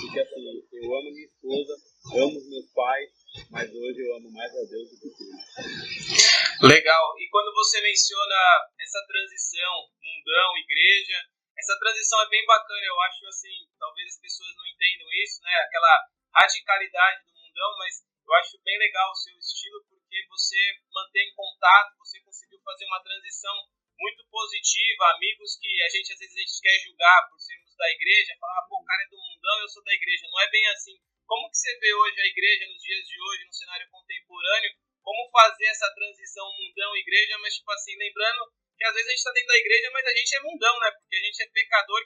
Porque 0.00 0.20
assim, 0.20 0.44
eu 0.72 0.94
amo 0.94 1.10
minha 1.10 1.24
esposa, 1.24 1.74
amo 2.20 2.36
os 2.36 2.48
meus 2.50 2.66
pais, 2.72 3.08
mas 3.50 3.70
hoje 3.72 4.00
eu 4.00 4.16
amo 4.16 4.30
mais 4.30 4.52
a 4.52 4.64
Deus 4.68 4.90
do 4.90 5.00
que 5.00 5.08
tudo. 5.08 6.68
Legal. 6.68 7.14
E 7.18 7.28
quando 7.30 7.54
você 7.54 7.80
menciona 7.80 8.36
essa 8.78 9.00
transição, 9.08 9.88
mundão, 10.04 10.58
igreja, 10.58 11.16
essa 11.56 11.78
transição 11.78 12.22
é 12.22 12.28
bem 12.28 12.44
bacana. 12.44 12.86
Eu 13.00 13.04
acho 13.08 13.26
assim, 13.32 13.56
talvez 13.80 14.12
as 14.12 14.20
pessoas 14.20 14.52
não 14.60 14.66
entendam 14.68 15.08
isso, 15.24 15.40
né? 15.40 15.56
Aquela 15.64 16.04
radicalidade 16.36 17.24
do 17.24 17.32
mundão, 17.32 17.72
mas 17.78 18.04
eu 18.04 18.34
acho 18.34 18.60
bem 18.60 18.76
legal 18.76 19.10
o 19.10 19.14
seu 19.14 19.32
estilo 19.40 19.80
porque 19.88 20.20
você 20.28 20.60
mantém 20.92 21.32
contato, 21.32 21.96
você 21.96 22.20
conseguiu 22.20 22.60
fazer 22.60 22.84
uma 22.84 23.02
transição 23.02 23.56
muito 23.96 24.20
positiva, 24.28 25.16
amigos 25.16 25.56
que 25.56 25.82
a 25.82 25.88
gente 25.88 26.12
às 26.12 26.18
vezes 26.18 26.36
a 26.36 26.40
gente 26.40 26.60
quer 26.60 26.78
julgar 26.84 27.28
por 27.30 27.40
sermos 27.40 27.74
da 27.74 27.88
igreja, 27.90 28.36
falar, 28.38 28.58
ah, 28.60 28.66
pô, 28.68 28.76
o 28.76 28.84
cara 28.84 29.02
é 29.02 29.08
do 29.08 29.16
mundão, 29.16 29.60
eu 29.60 29.68
sou 29.70 29.82
da 29.82 29.94
igreja. 29.94 30.28
Não 30.28 30.40
é 30.40 30.50
bem 30.50 30.66
assim. 30.68 31.00
Como 31.24 31.48
que 31.48 31.56
você 31.56 31.72
vê 31.80 31.94
hoje 31.94 32.20
a 32.20 32.26
igreja 32.26 32.68
nos 32.68 32.82
dias 32.82 33.08
de 33.08 33.16
hoje, 33.16 33.46
no 33.46 33.52
cenário 33.54 33.88
contemporâneo, 33.88 34.76
como 35.00 35.30
fazer 35.32 35.66
essa 35.72 35.88
transição 35.94 36.52
mundão-igreja, 36.52 37.38
mas 37.38 37.56
tipo 37.56 37.72
assim, 37.72 37.96
lembrando 37.96 38.52
que 38.80 38.84
às 38.84 38.94
vezes 38.94 39.08
a 39.08 39.10
gente 39.10 39.18
está 39.18 39.32
dentro 39.32 39.48
da 39.48 39.58
igreja, 39.58 39.90
mas 39.92 40.06
a 40.06 40.16
gente 40.16 40.36
é 40.36 40.40
mundão, 40.40 40.80
né? 40.80 40.90
Porque 40.92 41.16
a 41.16 41.20
gente 41.20 41.42
é 41.42 41.46
pecador 41.52 42.00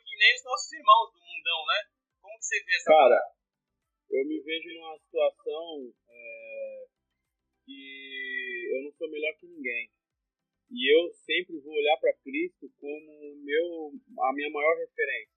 Como 13.05 13.37
meu, 13.45 13.93
a 14.19 14.33
minha 14.33 14.51
maior 14.51 14.77
referência. 14.79 15.37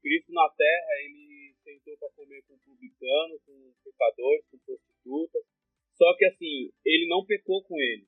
Cristo 0.00 0.32
na 0.32 0.48
terra, 0.50 1.02
ele 1.04 1.54
sentou 1.64 1.96
para 1.98 2.10
comer 2.10 2.42
com 2.46 2.56
publicanos, 2.58 3.42
com 3.44 3.74
pecadores, 3.82 4.46
com 4.50 4.58
prostitutas. 4.58 5.44
Só 5.94 6.16
que 6.16 6.24
assim, 6.26 6.72
ele 6.84 7.08
não 7.08 7.26
pecou 7.26 7.62
com 7.64 7.78
ele. 7.78 8.06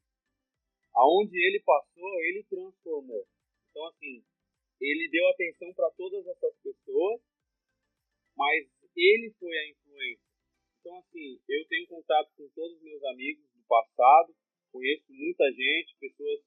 Aonde 0.94 1.36
ele 1.36 1.60
passou, 1.60 2.20
ele 2.22 2.44
transformou. 2.44 3.26
Então 3.70 3.84
assim, 3.88 4.24
ele 4.80 5.08
deu 5.10 5.28
atenção 5.28 5.74
para 5.74 5.90
todas 5.90 6.24
essas 6.26 6.54
pessoas, 6.62 7.20
mas 8.36 8.68
ele 8.96 9.34
foi 9.40 9.58
a 9.58 9.70
influência. 9.70 10.32
Então 10.80 10.96
assim, 10.98 11.40
eu 11.48 11.66
tenho 11.66 11.88
contato 11.88 12.32
com 12.36 12.48
todos 12.50 12.76
os 12.76 12.82
meus 12.82 13.02
amigos 13.04 13.44
do 13.54 13.62
passado, 13.66 14.34
conheço 14.70 15.12
muita 15.12 15.50
gente, 15.52 15.96
pessoas 15.98 16.40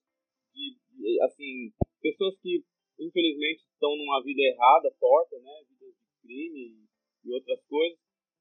de, 0.55 1.19
assim, 1.22 1.74
pessoas 2.05 2.38
que 2.38 2.62
infelizmente 3.00 3.65
estão 3.65 3.97
numa 3.97 4.21
vida 4.21 4.41
errada, 4.41 4.93
torta, 5.00 5.39
né, 5.39 5.63
vida 5.67 5.89
de 5.89 6.05
crime 6.21 6.85
e 7.24 7.31
outras 7.33 7.59
coisas. 7.65 7.97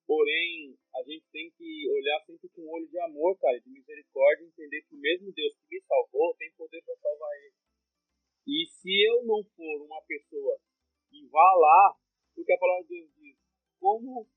Porém, 0.06 0.76
a 0.94 1.02
gente 1.02 1.24
tem 1.32 1.50
que 1.56 1.88
olhar 1.88 2.20
sempre 2.26 2.46
com 2.50 2.60
um 2.60 2.70
olho 2.76 2.86
de 2.86 2.98
amor, 3.00 3.38
cara, 3.38 3.58
de 3.58 3.70
misericórdia, 3.70 4.44
entender 4.44 4.82
que 4.82 4.94
o 4.94 5.00
mesmo 5.00 5.32
Deus 5.32 5.54
que 5.56 5.76
me 5.76 5.80
salvou 5.80 6.34
tem 6.36 6.52
poder 6.52 6.82
para 6.84 6.94
salvar 6.96 7.30
ele. 7.40 7.54
E 8.46 8.66
se 8.68 8.92
eu 9.08 9.24
não 9.24 9.42
for 9.56 9.80
uma 9.80 10.02
pessoa 10.02 10.60
que 11.08 11.26
vá 11.28 11.54
lá, 11.56 11.96
porque 12.34 12.52
a 12.52 12.58
palavra 12.58 12.84
de 12.84 13.00
Deus 13.00 13.10
diz, 13.16 13.36
como 13.80 14.28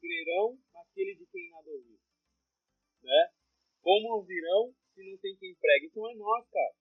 crerão 0.00 0.58
naquele 0.74 1.14
de 1.14 1.26
quem 1.26 1.50
nada 1.50 1.70
ouviu? 1.70 1.98
Né? 3.04 3.30
Como 3.80 4.14
ouvirão 4.14 4.74
se 4.92 5.08
não 5.08 5.16
tem 5.18 5.36
quem 5.36 5.54
pregue? 5.54 5.86
Então 5.86 6.10
é 6.10 6.14
nós, 6.16 6.48
cara. 6.50 6.74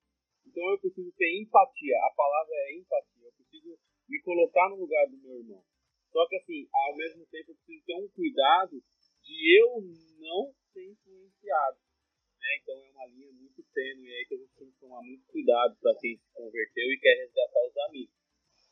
Então 0.45 0.63
eu 0.71 0.79
preciso 0.79 1.11
ter 1.17 1.41
empatia. 1.41 1.97
A 2.05 2.13
palavra 2.15 2.53
é 2.53 2.77
empatia. 2.77 3.25
Eu 3.25 3.33
preciso 3.33 3.77
me 4.07 4.21
colocar 4.21 4.69
no 4.69 4.77
lugar 4.77 5.07
do 5.07 5.17
meu 5.17 5.37
irmão. 5.37 5.63
Só 6.11 6.27
que 6.27 6.35
assim, 6.37 6.67
ao 6.73 6.95
mesmo 6.95 7.25
tempo 7.27 7.51
eu 7.51 7.55
preciso 7.55 7.85
ter 7.85 7.95
um 7.95 8.07
cuidado 8.09 8.81
de 9.21 9.59
eu 9.59 9.81
não 10.19 10.53
ser 10.71 10.85
influenciado. 10.91 11.77
Né? 12.39 12.47
Então 12.61 12.75
é 12.77 12.89
uma 12.91 13.05
linha 13.07 13.31
muito 13.33 13.63
tênue 13.73 14.13
aí 14.13 14.25
que 14.27 14.35
a 14.35 14.37
gente 14.37 14.55
tem 14.55 14.71
que 14.71 14.79
tomar 14.79 15.01
muito 15.01 15.25
cuidado 15.27 15.75
para 15.81 15.97
quem 15.99 16.15
se 16.15 16.31
converteu 16.33 16.85
e 16.85 16.99
quer 16.99 17.15
resgatar 17.25 17.67
os 17.67 17.77
amigos. 17.89 18.15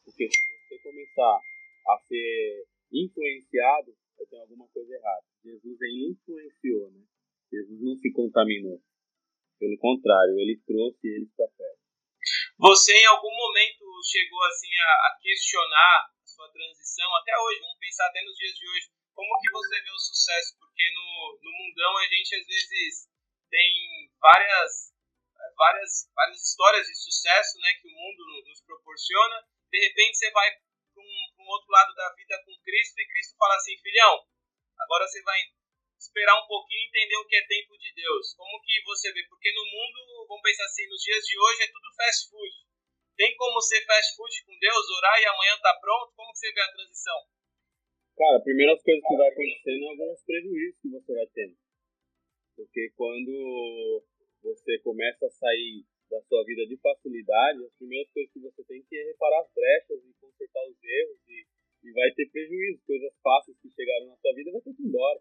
Porque 0.06 0.28
se 0.30 0.40
você 0.70 0.80
começar 0.84 1.42
a 1.88 1.98
ser 2.08 2.66
influenciado, 2.92 3.96
tem 4.30 4.40
alguma 4.40 4.68
coisa 4.70 4.94
errada. 4.94 5.26
Jesus 5.44 5.82
ele 5.82 6.12
influenciou, 6.12 6.92
né? 6.92 7.04
Jesus 7.52 7.82
não 7.82 7.96
se 7.98 8.12
contaminou. 8.12 8.82
Pelo 9.60 9.78
contrário, 9.78 10.34
ele 10.40 10.60
trouxe 10.66 11.08
eles 11.08 11.30
para. 11.36 11.53
Você 12.64 12.96
em 12.96 13.06
algum 13.08 13.36
momento 13.36 13.84
chegou 14.08 14.42
assim 14.44 14.72
a, 14.72 14.92
a, 15.12 15.20
questionar 15.22 16.08
a 16.16 16.26
sua 16.26 16.48
transição 16.48 17.14
até 17.18 17.38
hoje? 17.38 17.60
Vamos 17.60 17.78
pensar 17.78 18.08
até 18.08 18.24
nos 18.24 18.38
dias 18.38 18.56
de 18.56 18.70
hoje. 18.70 18.88
Como 19.14 19.38
que 19.42 19.52
você 19.52 19.82
vê 19.82 19.92
o 19.92 20.00
sucesso? 20.00 20.56
Porque 20.58 20.84
no, 20.96 21.40
no 21.44 21.52
mundão 21.52 21.98
a 21.98 22.08
gente 22.08 22.36
às 22.40 22.48
vezes 22.48 23.12
tem 23.52 24.10
várias 24.18 24.96
várias 25.58 26.10
várias 26.16 26.40
histórias 26.40 26.88
de 26.88 26.96
sucesso, 26.96 27.60
né, 27.60 27.74
que 27.82 27.88
o 27.90 27.92
mundo 27.92 28.48
nos 28.48 28.62
proporciona. 28.62 29.44
De 29.70 29.80
repente 29.84 30.20
você 30.20 30.32
vai 30.32 30.50
para 30.50 31.04
um, 31.04 31.44
um 31.44 31.48
outro 31.50 31.70
lado 31.70 31.94
da 31.96 32.16
vida 32.16 32.42
com 32.46 32.64
Cristo 32.64 32.98
e 32.98 33.08
Cristo 33.12 33.36
fala 33.38 33.56
assim, 33.56 33.76
filhão, 33.84 34.24
agora 34.80 35.06
você 35.06 35.22
vai 35.24 35.42
esperar 36.00 36.40
um 36.40 36.48
pouquinho 36.48 36.80
e 36.80 36.88
entender 36.88 37.18
o 37.18 37.28
que 37.28 37.36
é 37.36 37.46
tempo 37.46 37.78
de 37.78 37.94
Deus. 37.94 38.34
Como 38.36 38.62
que 38.64 38.82
você 38.86 39.12
vê? 39.12 39.22
Porque 39.28 39.52
no 39.52 39.66
mundo, 39.66 40.00
vamos 40.28 40.42
pensar 40.44 40.66
assim, 40.66 40.88
nos 40.88 41.02
dias 41.02 41.24
de 41.24 41.36
hoje 41.40 41.64
é 41.64 41.68
tudo 41.68 41.96
fast 41.96 42.30
food. 42.30 42.54
Tem 43.16 43.36
como 43.36 43.62
ser 43.62 43.86
fast 43.86 44.16
food 44.16 44.34
com 44.46 44.58
Deus, 44.58 44.90
orar 44.98 45.22
e 45.22 45.26
amanhã 45.26 45.54
tá 45.62 45.78
pronto? 45.80 46.14
Como 46.16 46.32
que 46.34 46.40
você 46.40 46.52
vê 46.52 46.62
a 46.62 46.74
transição? 46.74 47.20
Cara, 48.18 48.38
a 48.38 48.46
primeira 48.46 48.78
coisa 48.78 49.02
que 49.02 49.18
vai 49.18 49.30
acontecendo 49.30 49.84
é 49.84 49.90
alguns 49.90 50.24
prejuízos 50.24 50.82
que 50.82 50.90
você 50.90 51.14
vai 51.14 51.28
tendo. 51.34 51.58
Porque 52.56 52.94
quando 52.96 54.04
você 54.42 54.78
começa 54.80 55.26
a 55.26 55.32
sair 55.32 55.86
da 56.10 56.22
sua 56.30 56.44
vida 56.46 56.66
de 56.68 56.78
facilidade, 56.78 57.66
as 57.66 57.74
primeiras 57.74 58.12
coisas 58.14 58.32
que 58.32 58.40
você 58.40 58.64
tem 58.66 58.84
que 58.84 58.96
é 58.96 59.04
reparar 59.06 59.42
as 59.42 59.52
brechas 59.54 59.98
e 60.06 60.14
consertar 60.22 60.62
os 60.70 60.78
erros 60.84 61.20
e, 61.28 61.46
e 61.84 61.92
vai 61.92 62.12
ter 62.14 62.30
prejuízo. 62.30 62.86
Coisas 62.86 63.14
fáceis 63.22 63.58
que 63.58 63.70
chegaram 63.70 64.08
na 64.08 64.18
sua 64.18 64.34
vida 64.34 64.52
vai 64.52 64.62
ter 64.62 64.74
que 64.74 64.84
ir 64.84 64.86
embora. 64.86 65.20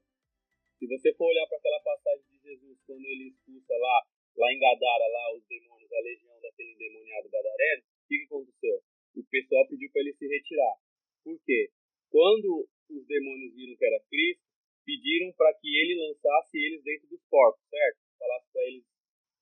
Se 0.78 0.86
você 0.86 1.14
for 1.14 1.30
olhar 1.30 1.46
para 1.46 1.58
aquela 1.58 1.80
passagem 1.80 2.24
de 2.28 2.38
Jesus 2.42 2.78
quando 2.86 3.04
ele 3.04 3.28
expulsa 3.28 3.74
lá, 3.78 4.06
lá 4.36 4.52
em 4.52 4.58
Gadara, 4.58 5.06
lá 5.08 5.34
os 5.34 5.44
demônios, 5.46 5.92
a 5.92 6.00
legião 6.00 6.40
daquele 6.40 6.72
endemoniado 6.72 7.28
gadareno, 7.30 7.82
o 7.82 8.08
que, 8.08 8.18
que 8.18 8.24
aconteceu? 8.24 8.82
O 9.16 9.24
pessoal 9.24 9.68
pediu 9.68 9.90
para 9.92 10.00
ele 10.02 10.14
se 10.14 10.26
retirar. 10.26 10.76
Por 11.24 11.38
quê? 11.44 11.70
Quando 12.10 12.68
os 12.90 13.06
demônios 13.06 13.54
viram 13.54 13.76
que 13.76 13.84
era 13.84 14.00
Cristo, 14.08 14.42
pediram 14.84 15.32
para 15.32 15.54
que 15.54 15.68
ele 15.68 16.06
lançasse 16.06 16.58
eles 16.58 16.82
dentro 16.82 17.08
dos 17.08 17.22
porcos, 17.30 17.62
certo? 17.68 17.98
Falasse 18.18 18.52
para 18.52 18.62
eles 18.62 18.84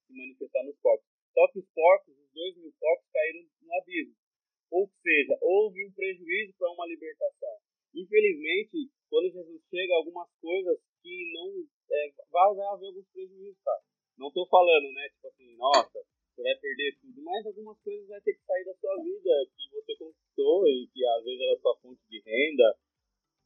se 0.06 0.12
manifestar 0.12 0.64
nos 0.64 0.76
porcos. 0.78 1.06
Só 1.32 1.48
que 1.52 1.58
os 1.60 1.68
porcos, 1.74 2.18
os 2.18 2.30
dois 2.32 2.56
mil 2.56 2.72
porcos, 2.78 3.10
caíram 3.12 3.46
no 3.62 3.74
abismo. 3.74 4.14
Ou 4.70 4.90
seja, 5.02 5.38
houve 5.40 5.84
um 5.86 5.92
prejuízo 5.92 6.54
para 6.58 6.70
uma 6.70 6.86
libertação. 6.86 7.56
Infelizmente, 7.94 8.90
quando 9.08 9.32
Jesus 9.32 9.62
chega, 9.68 9.94
algumas 9.94 10.30
coisas 10.40 10.78
que 11.02 11.32
não. 11.32 11.66
É, 11.90 12.12
vai, 12.30 12.50
haver 12.50 12.86
alguns 12.86 13.06
prejuízos, 13.08 13.60
cara. 13.64 13.82
Não 14.20 14.28
estou 14.28 14.46
falando, 14.48 14.92
né? 14.92 15.08
Tipo 15.08 15.28
assim, 15.28 15.56
nossa, 15.56 15.96
você 15.96 16.42
vai 16.42 16.54
perder 16.56 16.92
tudo, 17.00 17.24
mas 17.24 17.46
algumas 17.46 17.80
coisas 17.80 18.06
vai 18.06 18.20
ter 18.20 18.34
que 18.34 18.44
sair 18.44 18.64
da 18.66 18.74
sua 18.74 18.94
vida 19.02 19.32
que 19.56 19.70
você 19.72 19.96
conquistou 19.96 20.68
e 20.68 20.86
que 20.92 21.00
às 21.06 21.24
vezes 21.24 21.40
era 21.40 21.58
sua 21.58 21.76
fonte 21.80 22.02
de 22.04 22.20
renda, 22.20 22.76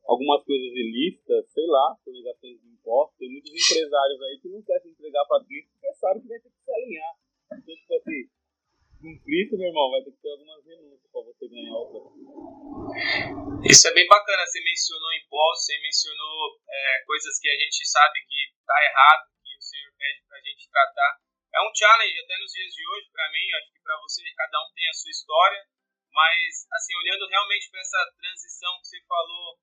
algumas 0.02 0.42
coisas 0.42 0.74
ilícitas, 0.74 1.46
sei 1.52 1.66
lá, 1.66 1.96
sonegações 2.02 2.60
de 2.60 2.68
impostos. 2.74 3.16
Tem 3.18 3.30
muitos 3.30 3.54
empresários 3.54 4.20
aí 4.20 4.40
que 4.42 4.48
não 4.48 4.62
querem 4.62 4.82
se 4.82 4.88
entregar 4.88 5.24
para 5.26 5.44
Cristo 5.44 5.70
porque 5.70 5.94
sabem 5.94 6.22
que 6.22 6.28
vai 6.28 6.40
ter 6.40 6.50
que 6.50 6.64
se 6.64 6.72
alinhar. 6.74 7.14
Então, 7.54 7.76
tipo 7.76 7.94
assim, 7.94 8.28
com 8.98 9.18
Cristo, 9.22 9.56
meu 9.56 9.68
irmão, 9.68 9.90
vai 9.92 10.02
ter 10.02 10.10
que 10.10 10.18
ter 10.18 10.30
algumas 10.30 10.64
renúncias 10.66 11.10
para 11.12 11.22
você 11.22 11.48
ganhar 11.48 11.76
outra. 11.76 12.02
Isso 13.62 13.86
é 13.86 13.94
bem 13.94 14.08
bacana. 14.08 14.42
Você 14.42 14.58
mencionou 14.58 15.14
impostos, 15.22 15.66
você 15.66 15.78
mencionou 15.78 16.58
é, 16.66 17.04
coisas 17.06 17.38
que 17.38 17.48
a 17.48 17.58
gente 17.62 17.86
sabe 17.86 18.18
que 18.26 18.54
tá 18.66 18.74
errado, 18.90 19.33
pede 20.04 20.20
para 20.28 20.36
a 20.36 20.44
gente 20.44 20.68
tratar. 20.68 21.12
É 21.54 21.60
um 21.64 21.72
challenge 21.72 22.20
até 22.20 22.36
nos 22.36 22.52
dias 22.52 22.72
de 22.76 22.84
hoje, 22.84 23.08
para 23.08 23.30
mim, 23.32 23.46
acho 23.56 23.72
que 23.72 23.80
para 23.80 23.96
você, 24.04 24.20
cada 24.36 24.58
um 24.60 24.72
tem 24.74 24.88
a 24.88 24.92
sua 24.92 25.10
história, 25.10 25.60
mas, 26.12 26.66
assim, 26.76 26.94
olhando 26.96 27.28
realmente 27.28 27.70
para 27.70 27.80
essa 27.80 28.12
transição 28.20 28.76
que 28.80 28.88
você 28.88 29.00
falou 29.08 29.56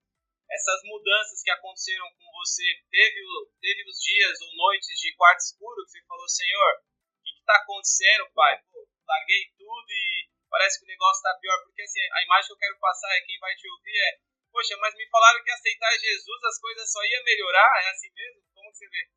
essas 0.52 0.84
mudanças 0.84 1.42
que 1.42 1.52
aconteceram 1.52 2.12
com 2.12 2.28
você, 2.44 2.64
teve, 2.92 3.20
teve 3.62 3.88
os 3.88 3.98
dias 4.04 4.42
ou 4.42 4.56
noites 4.56 5.00
de 5.00 5.16
quarto 5.16 5.40
escuro 5.40 5.86
que 5.86 5.92
você 5.92 6.04
falou, 6.04 6.28
Senhor, 6.28 6.74
o 6.76 7.24
que 7.24 7.40
está 7.40 7.56
acontecendo, 7.56 8.32
Pai? 8.36 8.60
Pô, 8.70 8.86
larguei 9.08 9.48
tudo 9.58 9.90
e 9.90 10.28
parece 10.50 10.80
que 10.80 10.86
o 10.86 10.92
negócio 10.92 11.20
está 11.24 11.40
pior, 11.40 11.58
porque 11.64 11.82
assim, 11.84 12.02
a 12.02 12.24
imagem 12.24 12.48
que 12.48 12.54
eu 12.54 12.58
quero 12.68 12.80
passar 12.80 13.16
é 13.16 13.22
quem 13.22 13.40
vai 13.40 13.56
te 13.56 13.70
ouvir 13.70 13.96
é, 13.96 14.20
poxa, 14.52 14.76
mas 14.76 14.94
me 14.96 15.08
falaram 15.08 15.42
que 15.42 15.52
aceitar 15.52 15.98
Jesus 15.98 16.44
as 16.44 16.60
coisas 16.60 16.92
só 16.92 17.00
ia 17.00 17.24
melhorar, 17.24 17.84
é 17.86 17.90
assim 17.90 18.12
mesmo? 18.12 18.44
Como 18.54 18.74
você 18.74 18.88
vê? 18.90 19.08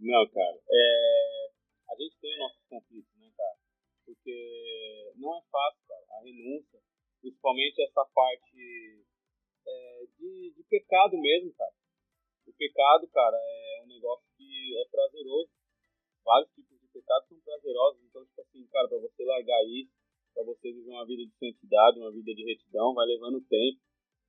Não, 0.00 0.28
cara, 0.28 0.58
é... 0.70 1.50
a 1.90 1.94
gente 1.96 2.16
tem 2.20 2.34
o 2.36 2.38
nosso 2.38 2.60
conflito, 2.68 3.08
né, 3.18 3.30
cara? 3.36 3.58
Porque 4.06 5.12
não 5.16 5.36
é 5.36 5.42
fácil, 5.50 5.82
cara, 5.88 6.04
a 6.10 6.22
renúncia, 6.22 6.80
principalmente 7.20 7.82
essa 7.82 8.04
parte 8.14 9.04
é, 9.66 10.06
de, 10.18 10.54
de 10.56 10.62
pecado 10.64 11.18
mesmo, 11.18 11.52
cara. 11.54 11.74
O 12.46 12.52
pecado, 12.54 13.08
cara, 13.08 13.36
é 13.36 13.82
um 13.82 13.86
negócio 13.86 14.24
que 14.36 14.78
é 14.78 14.88
prazeroso. 14.88 15.50
Vários 16.24 16.50
tipos 16.52 16.80
de 16.80 16.88
pecados 16.88 17.28
são 17.28 17.40
prazerosos. 17.40 18.02
Então, 18.04 18.24
tipo 18.24 18.40
assim, 18.40 18.66
cara, 18.68 18.88
pra 18.88 18.98
você 18.98 19.24
largar 19.24 19.64
isso, 19.66 19.92
pra 20.32 20.44
você 20.44 20.72
viver 20.72 20.90
uma 20.90 21.06
vida 21.06 21.26
de 21.26 21.34
santidade, 21.36 21.98
uma 21.98 22.12
vida 22.12 22.34
de 22.34 22.44
retidão, 22.44 22.94
vai 22.94 23.06
levando 23.06 23.44
tempo. 23.48 23.80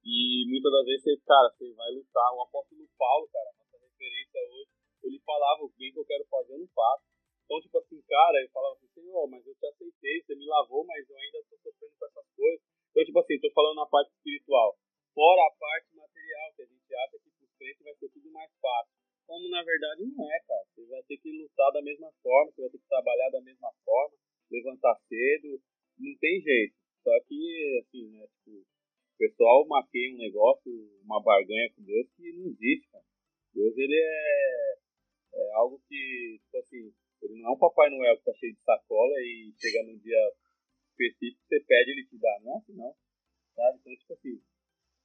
E 0.04 0.46
muitas 0.50 0.72
das 0.72 0.86
vezes, 0.86 1.24
cara, 1.24 1.50
você 1.52 1.72
vai 1.74 1.92
lutar. 1.92 2.34
O 2.36 2.42
apóstolo 2.44 2.88
Paulo, 2.98 3.28
cara, 3.32 3.54
nossa 3.58 3.78
referência 3.78 4.40
hoje, 4.52 4.69
ele 5.04 5.20
falava 5.26 5.64
o 5.64 5.74
bem 5.78 5.92
que 5.92 6.00
eu 6.00 6.06
quero 6.06 6.26
fazer, 6.26 6.54
eu 6.54 6.60
não 6.60 6.68
faço. 6.68 7.04
Então, 7.46 7.62
tipo 7.62 7.78
assim, 7.80 8.02
cara, 8.08 8.38
ele 8.40 8.50
falava 8.50 8.76
assim, 8.76 8.88
Senhor, 8.94 9.28
mas 9.28 9.46
eu 9.46 9.56
te 9.56 9.66
aceitei, 9.66 10.22
você 10.22 10.36
me 10.36 10.46
lavou, 10.46 10.86
mas 10.86 11.10
eu 11.10 11.18
ainda 11.18 11.40
estou 11.40 11.58
sofrendo 11.58 11.96
com 11.98 12.06
essas 12.06 12.28
coisas. 12.36 12.62
Então, 12.92 13.06
tipo 13.06 13.20
assim, 13.20 13.40
tô 13.40 13.52
falando 13.52 13.76
na 13.78 13.86
parte 13.88 14.12
espiritual. 14.14 14.78
Fora 15.14 15.42
a 15.48 15.56
parte 15.58 15.96
material, 15.96 16.54
que 16.56 16.62
a 16.62 16.66
gente 16.66 16.96
acha 16.96 17.18
que 17.18 17.30
por 17.32 17.50
frente 17.58 17.84
vai 17.84 17.96
ser 17.96 18.10
tudo 18.10 18.32
mais 18.32 18.52
fácil. 18.62 18.94
Como 19.26 19.50
na 19.50 19.64
verdade 19.64 20.06
não 20.06 20.26
é, 20.32 20.40
cara. 20.42 20.66
Você 20.74 20.86
vai 20.86 21.04
ter 21.04 21.18
que 21.18 21.32
lutar 21.32 21.72
da 21.72 21.82
mesma 21.82 22.12
forma, 22.22 22.52
você 22.52 22.62
vai 22.62 22.70
ter 22.72 22.80
que 22.80 22.88
trabalhar 22.88 23.30
da 23.30 23.42
mesma 23.42 23.72
forma, 23.86 24.18
levantar 24.52 24.96
cedo, 25.08 25.62
não 25.98 26.18
tem 26.18 26.42
jeito. 26.42 26.76
Só 27.04 27.14
que, 27.28 27.82
assim, 27.82 28.10
né, 28.10 28.28
tipo, 28.28 28.58
o 28.60 29.18
pessoal 29.18 29.68
maqueia 29.68 30.14
um 30.14 30.18
negócio, 30.18 30.72
uma 31.04 31.22
barganha 31.22 31.72
com 31.76 31.84
Deus 31.84 32.08
que 32.16 32.32
não 32.34 32.48
existe, 32.48 32.90
cara. 32.92 33.06
Deus, 33.54 33.78
ele 33.78 33.96
é, 33.96 34.78
é 35.34 35.52
algo 35.54 35.82
que, 35.88 36.40
tipo 36.44 36.58
assim, 36.58 36.94
ele 37.22 37.42
não 37.42 37.52
é 37.52 37.54
um 37.54 37.60
Papai 37.60 37.90
Noel 37.90 38.18
que 38.18 38.26
tá 38.26 38.34
cheio 38.40 38.54
de 38.54 38.64
sacola 38.64 39.14
e 39.20 39.54
chega 39.60 39.84
num 39.84 39.98
dia 40.00 40.20
específico, 40.92 41.44
você 41.48 41.60
pede 41.62 41.92
ele 41.92 42.06
te 42.06 42.18
dá. 42.18 42.40
Não 42.42 42.56
é 42.56 42.58
assim, 42.58 42.76
não. 42.76 42.96
Sabe? 43.56 43.80
Então, 43.80 43.96
tipo 43.96 44.14
assim, 44.14 44.42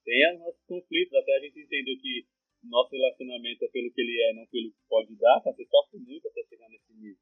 tem 0.05 0.35
os 0.35 0.41
nossos 0.41 0.65
conflitos, 0.67 1.15
até 1.15 1.37
a 1.37 1.41
gente 1.41 1.61
entender 1.61 1.97
que 1.97 2.27
nosso 2.65 2.91
relacionamento 2.91 3.65
é 3.65 3.69
pelo 3.69 3.93
que 3.93 4.01
ele 4.01 4.17
é, 4.23 4.33
não 4.35 4.47
pelo 4.47 4.73
que 4.73 4.83
pode 4.89 5.15
dar, 5.17 5.41
tá? 5.41 5.53
você 5.53 5.65
sofre 5.67 5.99
muito 6.01 6.29
até 6.29 6.43
chegar 6.49 6.69
nesse 6.69 6.93
nível. 6.93 7.21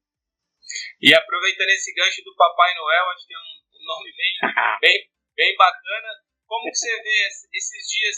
E 1.01 1.13
aproveitando 1.13 1.69
esse 1.69 1.93
gancho 1.93 2.23
do 2.23 2.35
Papai 2.35 2.73
Noel, 2.75 3.09
acho 3.11 3.27
que 3.27 3.35
um, 3.35 3.53
um 3.75 3.83
nome 3.83 4.11
bem, 4.15 4.33
bem, 4.79 5.09
bem 5.35 5.55
bacana. 5.57 6.09
Como 6.47 6.69
que 6.69 6.77
você 6.77 7.01
vê 7.01 7.27
esses 7.27 7.87
dias 7.89 8.15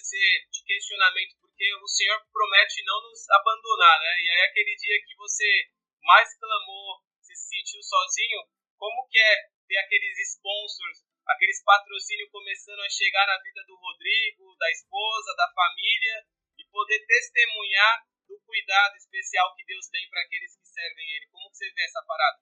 de 0.52 0.63
questionamento? 0.65 1.44
Porque 1.56 1.72
o 1.72 1.88
Senhor 1.88 2.20
promete 2.36 2.84
não 2.84 3.00
nos 3.08 3.24
abandonar, 3.32 3.96
né? 4.04 4.13
E 4.20 4.28
aí 4.28 4.41
aquele 4.44 4.76
dia 4.76 5.00
que 5.08 5.15
você 5.15 5.72
mais 6.04 6.28
clamou, 6.36 7.00
se 7.24 7.32
sentiu 7.32 7.82
sozinho, 7.82 8.44
como 8.76 9.08
que 9.08 9.18
é 9.18 9.48
ter 9.63 9.78
aqueles 9.80 10.36
sponsors 10.36 11.00
aqueles 11.26 11.63
patrocínios 11.63 12.30
começando 12.30 12.80
a 12.82 12.89
chegar 12.89 13.26
na 13.26 13.41
vida 13.41 13.63
do 13.65 13.76
Rodrigo, 13.76 14.56
da 14.60 14.70
esposa, 14.70 15.34
da 15.36 15.50
família 15.56 16.28
e 16.60 16.63
poder 16.70 17.00
testemunhar 17.08 18.04
do 18.28 18.38
cuidado 18.46 18.96
especial 18.98 19.56
que 19.56 19.65
Deus 19.65 19.88
tem 19.88 20.08
para 20.10 20.22
aqueles 20.22 20.56
que 20.60 20.68
servem 20.68 21.08
Ele. 21.15 21.32
Como 21.32 21.50
que 21.50 21.58
você 21.58 21.72
vê 21.72 21.84
essa 21.84 22.04
parada? 22.06 22.38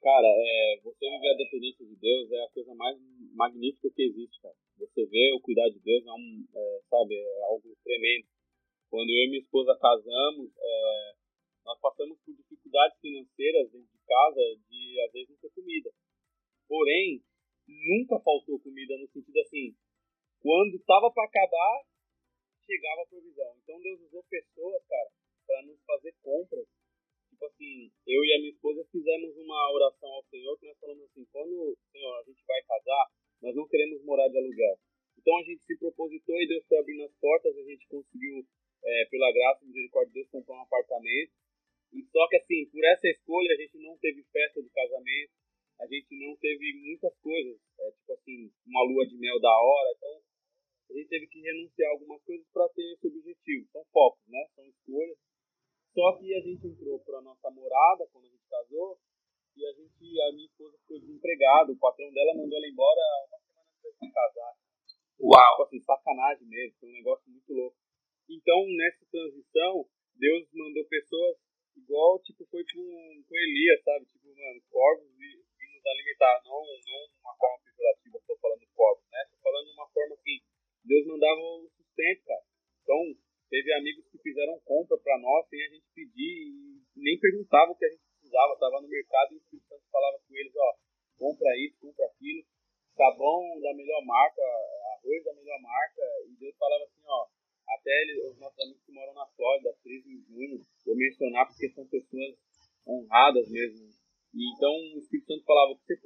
Cara, 0.00 0.26
é, 0.26 0.80
você 0.82 1.06
viver 1.06 1.34
a 1.34 1.36
dependência 1.36 1.84
de 1.86 1.96
Deus 1.96 2.32
é 2.32 2.40
a 2.42 2.50
coisa 2.50 2.74
mais 2.74 2.96
magnífica 3.36 3.92
que 3.94 4.02
existe, 4.02 4.40
cara. 4.40 4.56
Você 4.80 5.04
vê 5.06 5.32
o 5.34 5.40
cuidado 5.40 5.72
de 5.72 5.80
Deus 5.80 6.06
é 6.06 6.12
um, 6.12 6.46
é, 6.56 6.80
sabe, 6.88 7.14
é 7.14 7.42
algo 7.42 7.76
tremendo. 7.84 8.26
Quando 8.88 9.10
eu 9.10 9.24
e 9.24 9.28
minha 9.28 9.42
esposa 9.42 9.76
casamos, 9.78 10.50
é, 10.56 11.12
nós 11.64 11.78
passamos 11.80 12.18
por 12.24 12.34
dificuldades 12.34 12.98
financeiras 12.98 13.70
dentro 13.70 13.92
de 13.92 14.00
casa 14.06 14.40
de 14.68 15.00
às 15.06 15.12
vezes 15.12 15.28
não 15.28 15.36
ter 15.36 15.50
comida. 15.50 15.90
Porém, 16.66 17.22
nunca 17.68 18.18
faltou 18.20 18.58
comida 18.60 18.96
no 18.96 19.06
sentido 19.08 19.38
assim, 19.40 19.76
quando 20.40 20.82
tava 20.86 21.12
para 21.12 21.24
acabar, 21.24 21.84
chegava 22.64 23.02
a 23.02 23.06
provisão. 23.06 23.54
Então 23.62 23.80
Deus 23.82 24.00
usou 24.00 24.24
pessoas, 24.24 24.82
cara, 24.86 25.10
para 25.46 25.62
nos 25.66 25.82
fazer 25.84 26.14
compras. 26.22 26.66
Tipo 27.28 27.44
assim, 27.46 27.92
eu 28.06 28.24
e 28.24 28.32
a 28.32 28.38
minha 28.38 28.52
esposa 28.52 28.84
fizemos 28.90 29.36
uma 29.36 29.72
oração 29.72 30.08
ao 30.08 30.24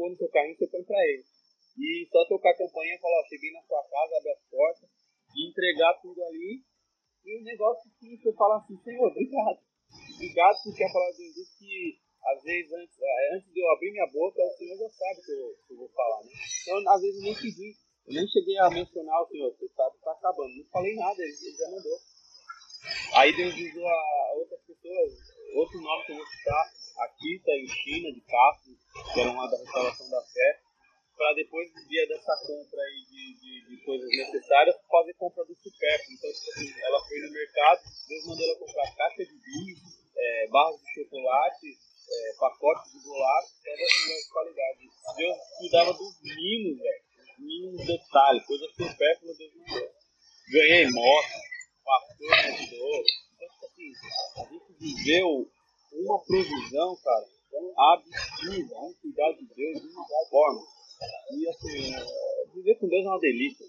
pôr 0.05 0.11
no 0.11 0.17
seu 0.17 0.29
carrinho, 0.29 0.57
você 0.57 0.67
põe 0.69 0.85
para 0.85 1.01
ele. 1.09 1.25
E 1.81 2.09
só 2.13 2.21
tocar 2.29 2.51
a 2.51 2.59
campanha 2.59 3.01
falar, 3.01 3.21
ó, 3.21 3.29
cheguei 3.29 3.51
na 3.53 3.63
sua 3.63 3.83
casa, 3.89 4.17
abre 4.21 4.31
as 4.31 4.43
portas, 4.51 4.91
e 5.35 5.49
entregar 5.49 5.95
tudo 6.03 6.23
ali. 6.25 6.61
E 7.25 7.41
o 7.41 7.43
negócio 7.43 7.91
que 7.99 8.17
você 8.17 8.33
fala 8.35 8.59
assim, 8.59 8.77
Senhor, 8.85 9.09
obrigado. 9.09 9.59
Obrigado 10.15 10.57
porque 10.63 10.85
a 10.85 10.93
palavra 10.93 11.17
de 11.17 11.33
Deus 11.33 11.49
que 11.57 12.05
às 12.25 12.43
vezes, 12.43 12.73
antes, 12.73 12.97
é, 13.01 13.37
antes 13.37 13.53
de 13.53 13.61
eu 13.61 13.71
abrir 13.71 13.93
minha 13.93 14.07
boca, 14.07 14.41
o 14.43 14.57
Senhor 14.57 14.79
já 14.79 14.89
sabe 14.89 15.21
que 15.27 15.33
eu, 15.33 15.57
que 15.67 15.73
eu 15.75 15.77
vou 15.77 15.89
falar, 15.91 16.25
né? 16.25 16.33
Então, 16.33 16.93
às 16.93 17.01
vezes, 17.03 17.17
eu 17.21 17.23
nem 17.23 17.35
pedi, 17.35 17.77
eu 18.09 18.15
nem 18.15 18.27
cheguei 18.29 18.59
a 18.59 18.71
mencionar 18.71 19.21
o 19.21 19.29
Senhor, 19.29 19.53
você 19.53 19.67
está 19.67 19.85
tá 20.03 20.13
acabando. 20.13 20.57
Não 20.57 20.65
falei 20.73 20.95
nada, 20.97 21.21
ele, 21.21 21.37
ele 21.37 21.57
já 21.57 21.69
mandou. 21.69 21.99
Aí 23.17 23.37
Deus 23.37 23.55
usou 23.55 23.87
a 23.87 24.33
outras 24.37 24.61
pessoas, 24.65 25.13
outro 25.55 25.81
nome 25.81 26.05
que 26.07 26.13
eu 26.13 26.17
vou 26.17 26.27
citar, 26.27 26.65
a 26.97 27.09
Tita 27.09 27.51
e 27.53 27.69
China 27.69 28.13
de 28.13 28.21
Castro, 28.23 28.73
que 28.95 29.21
eram 29.21 29.37
lá 29.37 29.47
da 29.47 29.59
restauração 29.59 30.09
da 30.11 30.23
fé, 30.23 30.61
para 31.17 31.35
depois 31.35 31.71
dia 31.89 32.07
dessa 32.09 32.35
compra 32.47 32.81
aí 32.81 33.05
de, 33.11 33.41
de, 33.41 33.69
de, 33.69 33.85
coisas 33.85 34.09
necessárias, 34.09 34.77
fazer 34.91 35.15
compra 35.15 35.45
do 35.45 35.55
supérfluo. 35.55 36.15
Então, 36.15 36.33
tipo 36.33 36.51
assim, 36.51 36.83
ela 36.83 37.01
foi 37.07 37.19
no 37.21 37.33
mercado, 37.33 37.81
Deus 38.09 38.27
mandou 38.27 38.45
ela 38.45 38.59
comprar 38.59 38.95
caixa 38.97 39.25
de 39.25 39.39
vinho, 39.39 39.77
é, 40.17 40.49
barras 40.49 40.81
de 40.81 40.95
chocolate, 40.95 41.67
é, 42.11 42.35
pacotes 42.39 42.93
de 42.93 43.01
bolacha, 43.03 43.49
todas 43.65 43.81
as 43.81 44.03
melhores 44.03 44.29
qualidades. 44.29 44.91
Deus 45.17 45.39
cuidava 45.59 45.93
dos 45.93 46.21
mínimos, 46.23 46.79
velho. 46.79 47.05
Mínimos 47.39 47.87
detalhes, 47.87 48.47
coisas 48.47 48.71
supérfluas 48.71 49.39
Deus 49.39 49.53
deu. 49.53 49.91
Ganhei 50.51 50.87
moto, 50.91 51.29
pastor 51.85 52.29
me 52.29 52.35
ajudou. 52.35 53.05
Então, 53.35 53.49
tipo 53.49 53.67
assim, 53.67 53.93
a 54.37 54.45
gente 54.53 54.73
viveu 54.79 55.51
uma 55.93 56.25
provisão, 56.25 56.97
cara, 57.03 57.27
absurda, 57.77 58.75
um 58.79 58.95
cuidar 59.01 59.33
de 59.33 59.47
Deus 59.55 59.81
de 59.81 59.89
uma 59.89 60.29
forma. 60.31 60.63
E 61.33 61.49
assim, 61.49 61.95
é, 61.95 62.55
viver 62.55 62.75
com 62.77 62.89
Deus 62.89 63.05
é 63.05 63.09
uma 63.09 63.21
delícia. 63.21 63.67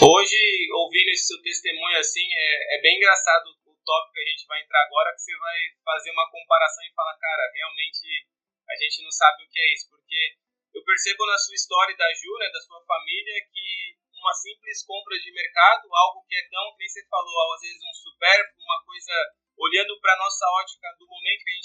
Hoje, 0.00 0.36
ouvindo 0.72 1.10
esse 1.10 1.26
seu 1.26 1.42
testemunho 1.42 1.98
assim, 1.98 2.26
é, 2.32 2.78
é 2.78 2.80
bem 2.80 2.96
engraçado 2.96 3.58
tópico 3.88 4.12
que 4.12 4.20
a 4.20 4.28
gente 4.28 4.44
vai 4.44 4.60
entrar 4.60 4.84
agora, 4.84 5.14
que 5.16 5.24
você 5.24 5.32
vai 5.40 5.58
fazer 5.80 6.10
uma 6.12 6.28
comparação 6.28 6.84
e 6.84 6.92
falar, 6.92 7.16
cara, 7.16 7.42
realmente 7.56 8.28
a 8.68 8.76
gente 8.76 9.00
não 9.00 9.10
sabe 9.10 9.44
o 9.44 9.48
que 9.48 9.58
é 9.58 9.72
isso, 9.72 9.88
porque 9.88 10.36
eu 10.76 10.84
percebo 10.84 11.24
na 11.24 11.38
sua 11.40 11.56
história 11.56 11.96
da 11.96 12.12
Ju, 12.12 12.36
né, 12.36 12.52
da 12.52 12.60
sua 12.60 12.84
família, 12.84 13.48
que 13.48 13.96
uma 14.12 14.34
simples 14.34 14.84
compra 14.84 15.16
de 15.16 15.32
mercado, 15.32 15.88
algo 15.88 16.20
que 16.28 16.36
é 16.36 16.44
tão, 16.52 16.76
nem 16.76 16.88
você 16.88 17.00
falou, 17.08 17.54
às 17.54 17.62
vezes 17.62 17.80
um 17.80 17.94
super, 17.96 18.38
uma 18.60 18.84
coisa, 18.84 19.14
olhando 19.56 19.98
para 20.00 20.20
nossa 20.20 20.44
ótica 20.60 20.92
do 21.00 21.08
momento 21.08 21.44
que 21.44 21.50
a 21.50 21.57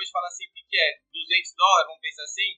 hoje, 0.00 0.10
fala 0.10 0.28
assim, 0.28 0.48
o 0.48 0.52
que, 0.56 0.64
que 0.64 0.78
é? 0.80 0.90
200 1.12 1.54
dólares, 1.54 1.86
vamos 1.88 2.00
pensar 2.00 2.24
assim? 2.24 2.50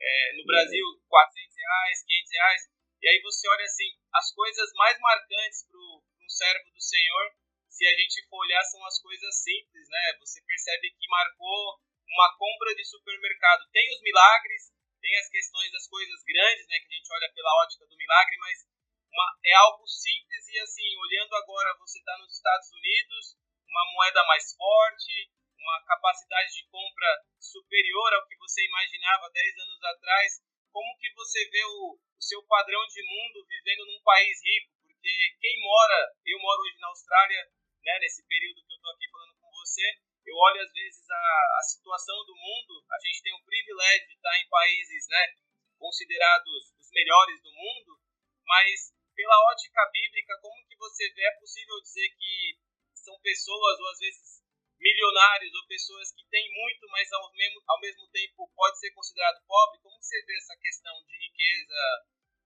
É, 0.00 0.32
no 0.36 0.44
Brasil, 0.44 0.84
400 1.08 1.56
reais, 1.56 2.04
500 2.04 2.32
reais. 2.32 2.62
E 3.00 3.08
aí 3.08 3.20
você 3.22 3.48
olha 3.48 3.64
assim, 3.64 3.90
as 4.14 4.34
coisas 4.34 4.72
mais 4.74 4.98
marcantes 4.98 5.66
para 5.70 5.78
um 5.78 6.28
servo 6.28 6.70
do 6.70 6.82
Senhor 6.82 7.38
se 7.78 7.86
a 7.86 7.94
gente 7.94 8.26
for 8.26 8.42
olhar, 8.42 8.62
são 8.64 8.84
as 8.86 8.98
coisas 8.98 9.30
simples, 9.38 9.88
né? 9.88 10.18
Você 10.18 10.42
percebe 10.42 10.90
que 10.90 11.06
marcou 11.06 11.78
uma 12.10 12.36
compra 12.36 12.74
de 12.74 12.84
supermercado. 12.84 13.70
Tem 13.70 13.86
os 13.94 14.02
milagres, 14.02 14.74
tem 15.00 15.16
as 15.16 15.28
questões 15.28 15.70
das 15.70 15.86
coisas 15.86 16.18
grandes, 16.26 16.66
né? 16.66 16.80
Que 16.80 16.92
a 16.92 16.96
gente 16.98 17.12
olha 17.12 17.32
pela 17.32 17.54
ótica 17.62 17.86
do 17.86 17.96
milagre, 17.96 18.36
mas 18.38 18.66
uma, 19.12 19.38
é 19.44 19.54
algo 19.54 19.86
simples 19.86 20.48
e 20.48 20.58
assim, 20.58 20.96
olhando 20.98 21.36
agora, 21.36 21.78
você 21.78 22.00
está 22.00 22.18
nos 22.18 22.34
Estados 22.34 22.68
Unidos, 22.72 23.38
uma 23.68 23.92
moeda 23.92 24.24
mais 24.24 24.52
forte, 24.56 25.30
uma 25.58 25.84
capacidade 25.84 26.54
de 26.54 26.64
compra 26.70 27.10
superior 27.38 28.14
ao 28.14 28.26
que 28.26 28.36
você 28.36 28.64
imaginava 28.64 29.30
10 29.30 29.58
anos 29.58 29.82
atrás. 29.84 30.42
Como 30.72 30.98
que 30.98 31.12
você 31.14 31.44
vê 31.50 31.64
o, 31.64 31.98
o 31.98 32.22
seu 32.22 32.42
padrão 32.44 32.86
de 32.86 33.02
mundo 33.02 33.46
vivendo 33.48 33.86
num 33.86 34.02
país 34.02 34.38
rico? 34.44 34.72
Porque 34.82 35.12
quem 35.40 35.60
mora, 35.60 36.14
eu 36.26 36.38
moro 36.38 36.62
hoje 36.62 36.78
na 36.78 36.88
Austrália, 36.88 37.50
né, 37.82 37.98
nesse 38.00 38.26
período 38.26 38.64
que 38.64 38.72
eu 38.72 38.76
estou 38.76 38.92
aqui 38.92 39.10
falando 39.10 39.34
com 39.40 39.50
você, 39.50 39.86
eu 40.26 40.36
olho 40.36 40.60
às 40.60 40.72
vezes 40.72 41.08
a, 41.10 41.58
a 41.58 41.62
situação 41.62 42.16
do 42.26 42.34
mundo, 42.36 42.84
a 42.92 42.98
gente 43.00 43.22
tem 43.22 43.34
o 43.34 43.44
privilégio 43.44 44.08
de 44.08 44.14
estar 44.14 44.36
em 44.38 44.48
países 44.48 45.08
né, 45.08 45.34
considerados 45.78 46.74
os 46.78 46.90
melhores 46.92 47.40
do 47.42 47.52
mundo, 47.52 47.98
mas 48.44 48.92
pela 49.14 49.50
ótica 49.50 49.90
bíblica, 49.90 50.38
como 50.42 50.66
que 50.68 50.76
você 50.76 51.08
vê, 51.10 51.22
é 51.22 51.40
possível 51.40 51.80
dizer 51.80 52.08
que 52.10 52.58
são 52.94 53.18
pessoas, 53.20 53.80
ou 53.80 53.88
às 53.88 53.98
vezes 53.98 54.42
milionários, 54.78 55.54
ou 55.54 55.66
pessoas 55.66 56.12
que 56.12 56.24
têm 56.30 56.46
muito, 56.54 56.86
mas 56.88 57.10
ao 57.12 57.32
mesmo, 57.32 57.62
ao 57.66 57.80
mesmo 57.80 58.06
tempo 58.10 58.50
pode 58.54 58.78
ser 58.78 58.90
considerado 58.92 59.44
pobre? 59.46 59.80
Como 59.82 59.98
você 60.00 60.22
vê 60.24 60.36
essa 60.36 60.56
questão 60.56 60.94
de 61.06 61.14
riqueza 61.18 61.80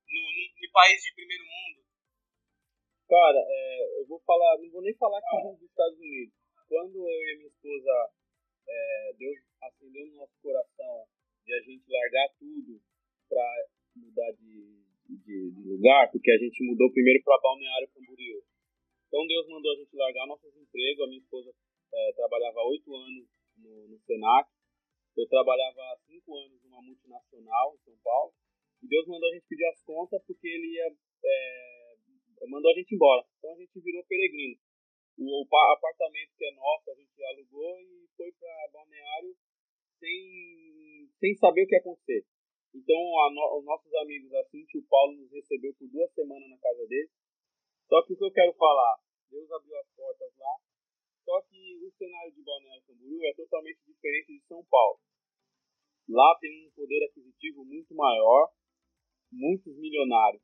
no, 0.09 0.21
no, 0.21 0.45
no 0.61 0.73
país 0.73 1.03
de 1.03 1.15
primeiro 1.15 1.45
mundo? 1.45 1.85
Cara, 3.09 3.39
é, 3.39 4.01
eu 4.01 4.07
vou 4.07 4.21
falar, 4.21 4.59
não 4.59 4.71
vou 4.71 4.83
nem 4.83 4.95
falar 4.97 5.21
que 5.21 5.37
ah. 5.37 5.53
dos 5.53 5.63
Estados 5.63 5.99
Unidos. 5.99 6.35
Quando 6.69 6.97
eu 6.97 7.21
e 7.21 7.33
a 7.33 7.37
minha 7.37 7.49
esposa, 7.49 7.93
é, 8.67 9.13
Deus 9.19 9.37
acendeu 9.61 10.07
no 10.07 10.17
nosso 10.17 10.33
coração 10.41 11.07
de 11.45 11.53
a 11.53 11.61
gente 11.61 11.85
largar 11.91 12.29
tudo 12.39 12.81
para 13.29 13.45
mudar 13.97 14.33
de, 14.33 14.81
de, 15.09 15.51
de, 15.53 15.63
lugar, 15.69 16.11
porque 16.11 16.31
a 16.31 16.39
gente 16.39 16.65
mudou 16.65 16.93
primeiro 16.93 17.23
para 17.23 17.41
Balneário 17.43 17.91
Camboriú. 17.93 18.43
Então 19.09 19.27
Deus 19.27 19.47
mandou 19.49 19.73
a 19.73 19.77
gente 19.77 19.95
largar 19.95 20.27
nossos 20.27 20.57
empregos. 20.57 21.05
A 21.05 21.09
minha 21.09 21.21
esposa 21.21 21.53
é, 21.93 22.13
trabalhava 22.15 22.61
oito 22.69 22.95
anos 22.95 23.29
no, 23.57 23.89
no 23.89 23.99
Senac. 24.01 24.49
Eu 25.17 25.29
trabalhava 25.29 25.99
cinco 26.07 26.37
anos 26.37 26.63
numa 26.65 26.81
multinacional 26.83 27.75
em 27.75 27.85
São 27.85 27.97
Paulo. 28.03 28.33
E 28.83 28.89
Deus 28.89 29.07
mandou 29.07 29.29
a 29.29 29.35
gente 29.35 29.47
pedir 29.47 29.67
as 29.67 29.83
contas 29.83 30.23
porque 30.27 30.49
ele 30.49 30.75
ia 30.75 30.89
é, 31.25 31.93
mandou 32.49 32.71
a 32.71 32.75
gente 32.75 32.95
embora. 32.95 33.25
Então 33.39 33.53
a 33.53 33.59
gente 33.59 33.81
virou 33.81 34.05
peregrino. 34.05 34.59
O, 35.19 35.45
o 35.45 35.73
apartamento 35.77 36.33
que 36.37 36.45
é 36.45 36.53
nosso, 36.55 36.91
a 36.91 36.95
gente 36.95 37.23
alugou 37.25 37.79
e 37.81 38.09
foi 38.17 38.33
para 38.33 38.71
Balneário 38.73 39.37
sem, 39.99 41.09
sem 41.21 41.35
saber 41.37 41.65
o 41.65 41.67
que 41.67 41.75
ia 41.75 41.81
acontecer. 41.81 42.25
Então 42.75 42.97
no, 42.97 43.59
os 43.59 43.65
nossos 43.65 43.93
amigos, 43.95 44.33
assim, 44.35 44.65
o 44.75 44.83
Paulo 44.89 45.17
nos 45.17 45.31
recebeu 45.31 45.75
por 45.75 45.89
duas 45.89 46.13
semanas 46.15 46.49
na 46.49 46.59
casa 46.59 46.87
dele. 46.87 47.11
Só 47.89 48.03
que 48.03 48.15
o 48.15 48.17
que 48.17 48.25
eu 48.25 48.33
quero 48.33 48.53
falar, 48.55 48.99
Deus 49.31 49.51
abriu 49.53 49.77
as 49.79 49.89
portas 49.95 50.33
lá. 50.39 50.57
Só 51.25 51.41
que 51.43 51.77
o 51.77 51.91
cenário 51.93 52.33
de 52.33 52.43
Balneário 52.43 52.83
Camboriú 52.85 53.25
é 53.25 53.35
totalmente 53.35 53.81
diferente 53.87 54.33
de 54.33 54.47
São 54.47 54.65
Paulo. 54.65 55.01
Lá 56.09 56.37
tem 56.41 56.67
um 56.67 56.71
poder 56.73 57.05
aquisitivo 57.07 57.65
muito 57.65 57.95
maior, 57.95 58.53
muitos 59.31 59.77
milionários. 59.77 60.43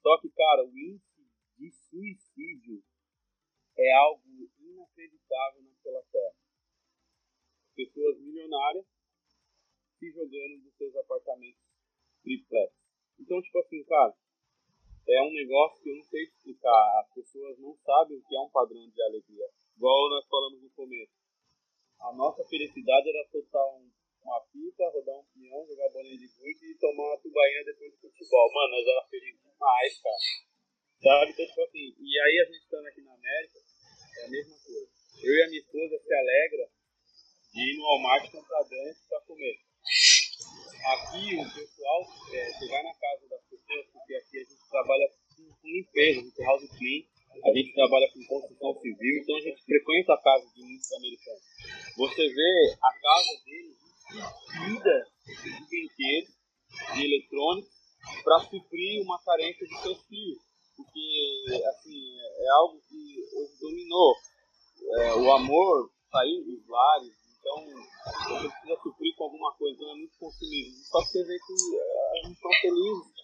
Só 0.00 0.18
que, 0.20 0.30
cara, 0.30 0.64
o 0.64 0.78
índice 0.78 1.22
de 1.58 1.70
suicídio 1.70 2.82
é 3.76 3.92
algo 3.96 4.22
inacreditável 4.58 5.62
naquela 5.62 6.02
terra. 6.10 6.36
Pessoas 7.74 8.18
milionárias 8.20 8.86
se 9.98 10.10
jogando 10.10 10.62
dos 10.62 10.74
seus 10.76 10.94
apartamentos 10.96 11.62
triplex. 12.22 12.72
Então, 13.18 13.40
tipo 13.42 13.58
assim, 13.58 13.84
cara, 13.84 14.14
é 15.06 15.22
um 15.22 15.32
negócio 15.32 15.82
que 15.82 15.90
eu 15.90 15.96
não 15.96 16.04
sei 16.04 16.22
explicar. 16.22 17.00
As 17.00 17.12
pessoas 17.12 17.58
não 17.58 17.76
sabem 17.76 18.18
o 18.18 18.22
que 18.24 18.34
é 18.34 18.40
um 18.40 18.50
padrão 18.50 18.88
de 18.88 19.02
alegria. 19.02 19.48
Igual 19.76 20.10
nós 20.10 20.26
falamos 20.28 20.62
no 20.62 20.70
começo. 20.70 21.12
A 22.00 22.12
nossa 22.12 22.44
felicidade 22.44 23.08
era 23.08 23.28
soltar 23.30 23.66
um, 23.74 23.90
uma 24.22 24.40
pipa, 24.52 24.90
rodar 24.90 25.18
um 25.18 25.24
pinhão, 25.32 25.66
jogar 25.66 25.88
bolinha 25.90 26.18
de 26.18 26.28
gude 26.28 26.70
e 26.70 26.78
tomar 26.78 27.04
uma 27.08 27.20
tubaína 27.20 27.64
depois 27.64 27.92
do 27.92 28.00
futebol. 28.00 28.52
Mano, 28.52 28.76
nós 28.76 28.86
era 28.86 29.08
feliz 29.08 29.36
demais, 29.42 30.00
cara. 30.00 30.16
Sabe? 31.02 31.30
Então, 31.32 31.46
tipo 31.46 31.62
assim, 31.62 31.94
e 31.98 32.20
aí 32.20 32.40
a 32.40 32.44
gente 32.46 32.62
estando 32.62 32.86
aqui 32.86 33.02
na 33.02 33.14
América, 33.14 33.58
é 33.58 34.24
a 34.24 34.28
mesma 34.30 34.56
coisa. 34.64 34.90
Eu 35.22 35.34
e 35.34 35.42
a 35.42 35.48
minha 35.48 35.60
esposa 35.60 35.98
se 35.98 36.14
alegra 36.14 36.70
de 37.52 37.60
ir 37.60 37.76
no 37.76 37.84
Walmart 37.84 38.30
comprar 38.30 38.62
dança 38.62 39.00
para 39.08 39.20
comer. 39.22 39.58
Aqui 40.84 41.36
o 41.36 41.54
pessoal 41.54 42.02
é, 42.32 42.52
chegar 42.58 42.82
na 42.82 42.94
casa 42.94 43.28
das 43.28 43.42
pessoas, 43.44 43.86
porque 43.92 44.14
aqui 44.14 44.38
a 44.38 44.44
gente 44.44 44.68
trabalha 44.68 45.08
com, 45.36 45.44
com 45.54 45.68
limpeza, 45.68 46.20
gente 46.20 46.42
house 46.42 46.68
clean, 46.76 47.04
a 47.42 47.52
gente 47.52 47.74
trabalha 47.74 48.08
com 48.12 48.26
construção 48.26 48.80
civil, 48.80 49.22
então 49.22 49.36
a 49.36 49.40
gente 49.40 49.62
frequenta 49.64 50.14
a 50.14 50.22
casa 50.22 50.46
de 50.54 50.62
muitos 50.62 50.92
americanos. 50.92 51.42
Você 51.96 52.28
vê 52.28 52.74
a 52.82 52.92
casa 53.00 53.44
deles 53.44 53.76
vida 54.66 55.06
de 55.26 55.66
brinquedos, 55.68 56.34
de 56.94 57.04
eletrônicos, 57.04 57.74
para 58.22 58.38
suprir 58.40 59.02
uma 59.02 59.18
carência 59.24 59.66
de 59.66 59.80
seus 59.80 60.06
filhos 60.06 60.54
porque 60.76 61.64
assim, 61.68 62.18
é 62.20 62.48
algo 62.58 62.80
que 62.88 63.20
hoje 63.36 63.58
dominou. 63.60 64.14
É, 64.98 65.14
o 65.14 65.32
amor 65.32 65.90
saiu 66.10 66.44
dos 66.44 66.68
lares, 66.68 67.14
então 67.38 67.64
você 68.28 68.48
precisa 68.48 68.82
suprir 68.82 69.14
com 69.16 69.24
alguma 69.24 69.52
coisa, 69.54 69.76
então 69.76 69.90
é 69.92 69.94
muito 69.94 70.18
consumismo. 70.18 70.76
Só 70.84 71.00
que 71.00 71.06
você 71.06 71.24
vê 71.24 71.38
que 71.38 71.76
é, 71.76 72.22
não 72.24 72.32
estão 72.32 72.50
felizes. 72.60 73.23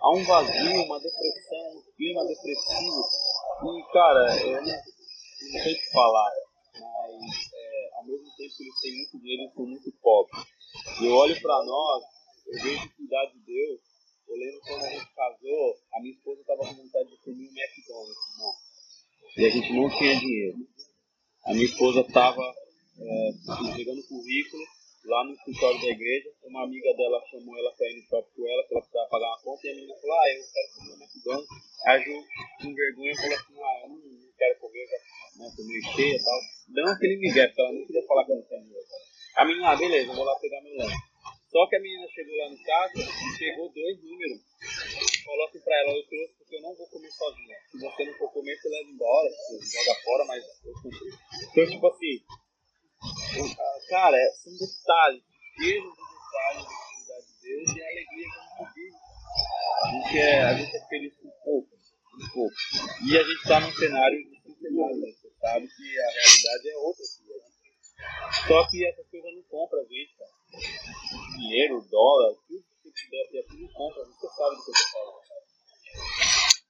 Há 0.00 0.10
um 0.14 0.24
vazio, 0.24 0.84
uma 0.84 1.00
depressão, 1.00 1.76
um 1.76 1.92
clima 1.96 2.24
depressivo. 2.26 3.04
E, 3.64 3.92
cara, 3.92 4.36
eu 4.46 4.62
não, 4.62 4.72
não 4.72 5.62
sei 5.62 5.72
o 5.72 5.78
que 5.78 5.92
falar, 5.92 6.30
mas 6.74 7.50
é, 7.54 7.90
ao 7.96 8.04
mesmo 8.04 8.26
tempo 8.36 8.54
eles 8.60 8.80
têm 8.80 8.96
muito 8.96 9.18
dinheiro, 9.18 9.42
eles 9.42 9.54
são 9.54 9.66
muito 9.66 9.92
pobres. 10.00 10.46
E 11.00 11.06
eu 11.06 11.14
olho 11.14 11.40
para 11.40 11.64
nós, 11.64 12.04
eu 12.46 12.62
vejo 12.62 12.94
cuidar 12.96 13.26
de 13.26 13.38
Deus. 13.40 13.80
Eu 14.28 14.36
lembro 14.36 14.60
quando 14.60 14.84
a 14.84 14.90
gente 14.90 15.14
casou, 15.14 15.78
a 15.94 16.00
minha 16.00 16.14
esposa 16.14 16.40
estava 16.40 16.60
com 16.60 16.74
vontade 16.74 17.10
de 17.10 17.16
comer 17.18 17.48
um 17.48 17.52
McDonald's, 17.52 18.16
irmão. 18.32 18.52
E 19.36 19.46
a 19.46 19.50
gente 19.50 19.72
não 19.72 19.98
tinha 19.98 20.16
dinheiro. 20.20 20.58
A 21.44 21.52
minha 21.52 21.64
esposa 21.64 22.00
estava 22.00 22.42
é, 22.98 23.30
entregando 23.70 24.06
currículo 24.06 24.62
lá 25.04 25.24
no 25.24 25.32
escritório 25.32 25.80
da 25.80 25.88
igreja. 25.88 26.28
Uma 26.58 26.66
amiga 26.66 26.92
dela 26.94 27.22
chamou 27.30 27.56
ela 27.56 27.70
para 27.70 27.86
ir 27.86 28.02
no 28.02 28.02
shopping 28.02 28.34
com 28.34 28.48
ela, 28.50 28.66
que 28.66 28.74
ela 28.74 28.82
precisava 28.82 29.08
pagar 29.10 29.28
uma 29.30 29.42
conta. 29.46 29.62
E 29.62 29.70
a 29.70 29.74
menina 29.78 29.94
falou: 29.94 30.18
Ah, 30.18 30.26
eu 30.26 30.42
quero 30.42 30.68
comer 30.74 30.90
um 30.90 30.98
McDonald's. 30.98 31.48
A 31.86 31.98
Ju, 32.02 32.14
com 32.58 32.74
vergonha, 32.74 33.14
falou 33.14 33.38
assim: 33.38 33.54
Ah, 33.62 33.78
eu 33.78 33.88
não, 33.94 33.98
não 34.02 34.32
quero 34.36 34.58
comer, 34.58 34.86
já 34.90 34.98
né, 35.38 35.52
tô 35.54 35.62
meio 35.62 35.82
cheia 35.94 36.16
e 36.18 36.24
tal. 36.24 36.40
Dando 36.74 36.90
aquele 36.90 37.16
migué, 37.16 37.46
porque 37.46 37.60
ela 37.62 37.72
não 37.72 37.86
queria 37.86 38.06
falar 38.08 38.24
que 38.26 38.34
não 38.34 38.42
tinha 38.42 38.58
dinheiro. 38.58 38.86
A 39.36 39.44
menina, 39.44 39.70
ah, 39.70 39.76
beleza, 39.76 40.12
vou 40.12 40.24
lá 40.24 40.34
pegar 40.40 40.60
meu 40.62 40.74
lanche. 40.74 40.98
Só 41.46 41.66
que 41.70 41.76
a 41.76 41.80
menina 41.80 42.08
chegou 42.10 42.36
lá 42.38 42.50
no 42.50 42.58
carro 42.64 42.90
e 42.98 43.38
pegou 43.38 43.72
dois 43.72 44.02
números. 44.02 44.42
Coloque 45.24 45.60
pra 45.60 45.78
ela, 45.78 45.94
eu 45.94 46.06
trouxe 46.10 46.34
porque 46.42 46.56
eu 46.56 46.62
não 46.62 46.74
vou 46.74 46.88
comer 46.90 47.10
sozinha. 47.12 47.56
Se 47.70 47.78
você 47.78 48.04
não 48.04 48.14
for 48.18 48.32
comer, 48.32 48.58
você 48.58 48.68
leva 48.68 48.90
embora, 48.90 49.30
você 49.30 49.78
joga 49.78 49.94
fora, 50.02 50.24
mas 50.24 50.42
eu 50.42 50.72
cumpri. 50.82 51.10
Então, 51.52 51.70
tipo 51.70 51.86
assim, 51.86 52.18
cara, 53.88 54.18
são 54.42 54.52
detalhes, 54.58 55.22
pequenos 55.54 56.08
detalhes 56.28 56.64
da 56.64 57.16
atividade 57.16 57.26
de 57.26 57.40
Deus 57.42 57.76
e 57.76 57.82
a 57.82 57.88
alegria 57.88 58.26
que 58.28 58.38
a 58.38 58.64
gente 58.64 58.74
vive. 58.74 58.96
A 59.82 59.90
gente 59.90 60.18
é, 60.18 60.42
a 60.42 60.54
gente 60.54 60.76
é 60.76 60.88
feliz 60.88 61.14
com 61.16 61.30
pouco, 61.44 61.68
com 61.70 62.28
pouco. 62.34 62.54
E 63.08 63.18
a 63.18 63.22
gente 63.22 63.42
tá 63.44 63.60
num 63.60 63.67
cenário 63.78 64.18
de 64.18 64.30
né? 64.30 65.12
Você 65.12 65.30
sabe 65.40 65.66
que 65.68 66.00
a 66.00 66.10
realidade 66.10 66.68
é 66.68 66.76
outra 66.76 67.04
aqui. 67.04 67.28
Né? 67.28 67.48
Só 68.46 68.68
que 68.68 68.86
essas 68.86 69.08
coisas 69.08 69.34
não 69.34 69.42
compram 69.44 69.80
a 69.80 69.84
gente, 69.84 70.14
cara 70.16 70.38
dinheiro, 71.38 71.80
dólar, 71.88 72.34
tudo 72.46 72.62
que 72.62 72.90
você 72.90 72.90
puder 72.90 73.24
ter 73.30 73.38
aqui, 73.40 73.72
compra, 73.72 74.04
você 74.04 74.28
sabe 74.28 74.56
do 74.56 74.64
que 74.64 74.70
eu 74.70 74.74
tô 74.74 74.86
falando. 74.90 75.18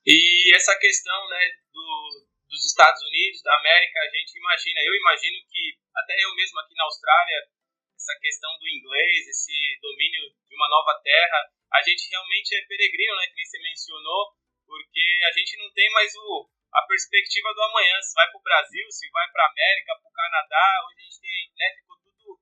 E 0.07 0.55
essa 0.55 0.79
questão 0.79 1.29
né, 1.29 1.42
do, 1.73 2.27
dos 2.49 2.64
Estados 2.64 3.03
Unidos, 3.03 3.42
da 3.42 3.55
América, 3.59 3.99
a 4.01 4.11
gente 4.12 4.38
imagina, 4.38 4.81
eu 4.85 4.94
imagino 4.94 5.37
que 5.49 5.77
até 5.97 6.14
eu 6.25 6.35
mesmo 6.35 6.61
aqui 6.61 6.75
na 6.75 6.85
Austrália, 6.85 7.49
essa 7.97 8.14
questão 8.21 8.51
do 8.59 8.68
inglês, 8.68 9.27
esse 9.29 9.53
domínio 9.83 10.33
de 10.49 10.55
uma 10.55 10.68
nova 10.68 11.01
terra, 11.03 11.51
a 11.73 11.83
gente 11.83 12.09
realmente 12.09 12.55
é 12.55 12.66
peregrino, 12.66 13.16
né, 13.16 13.27
que 13.27 13.37
nem 13.37 13.47
você 13.47 13.59
mencionou, 13.59 14.33
porque 14.66 15.18
a 15.25 15.33
gente 15.33 15.57
não 15.59 15.71
tem 15.73 15.90
mais 15.92 16.14
o, 16.14 16.49
a 16.72 16.83
perspectiva 16.87 17.54
do 17.54 17.62
amanhã, 17.62 18.00
se 18.02 18.14
vai 18.14 18.28
para 18.28 18.38
o 18.38 18.42
Brasil, 18.42 18.85
se 18.90 19.11
vai 19.11 19.31
para 19.33 19.44
a 19.44 19.50
América, 19.50 19.98
para 20.00 20.09
o 20.09 20.12
Canadá, 20.12 20.66
hoje 20.87 21.00
a 21.00 21.04
gente 21.04 21.20
tem, 21.20 21.52
né, 21.57 21.66
ficou 21.76 21.96
tudo, 22.04 22.40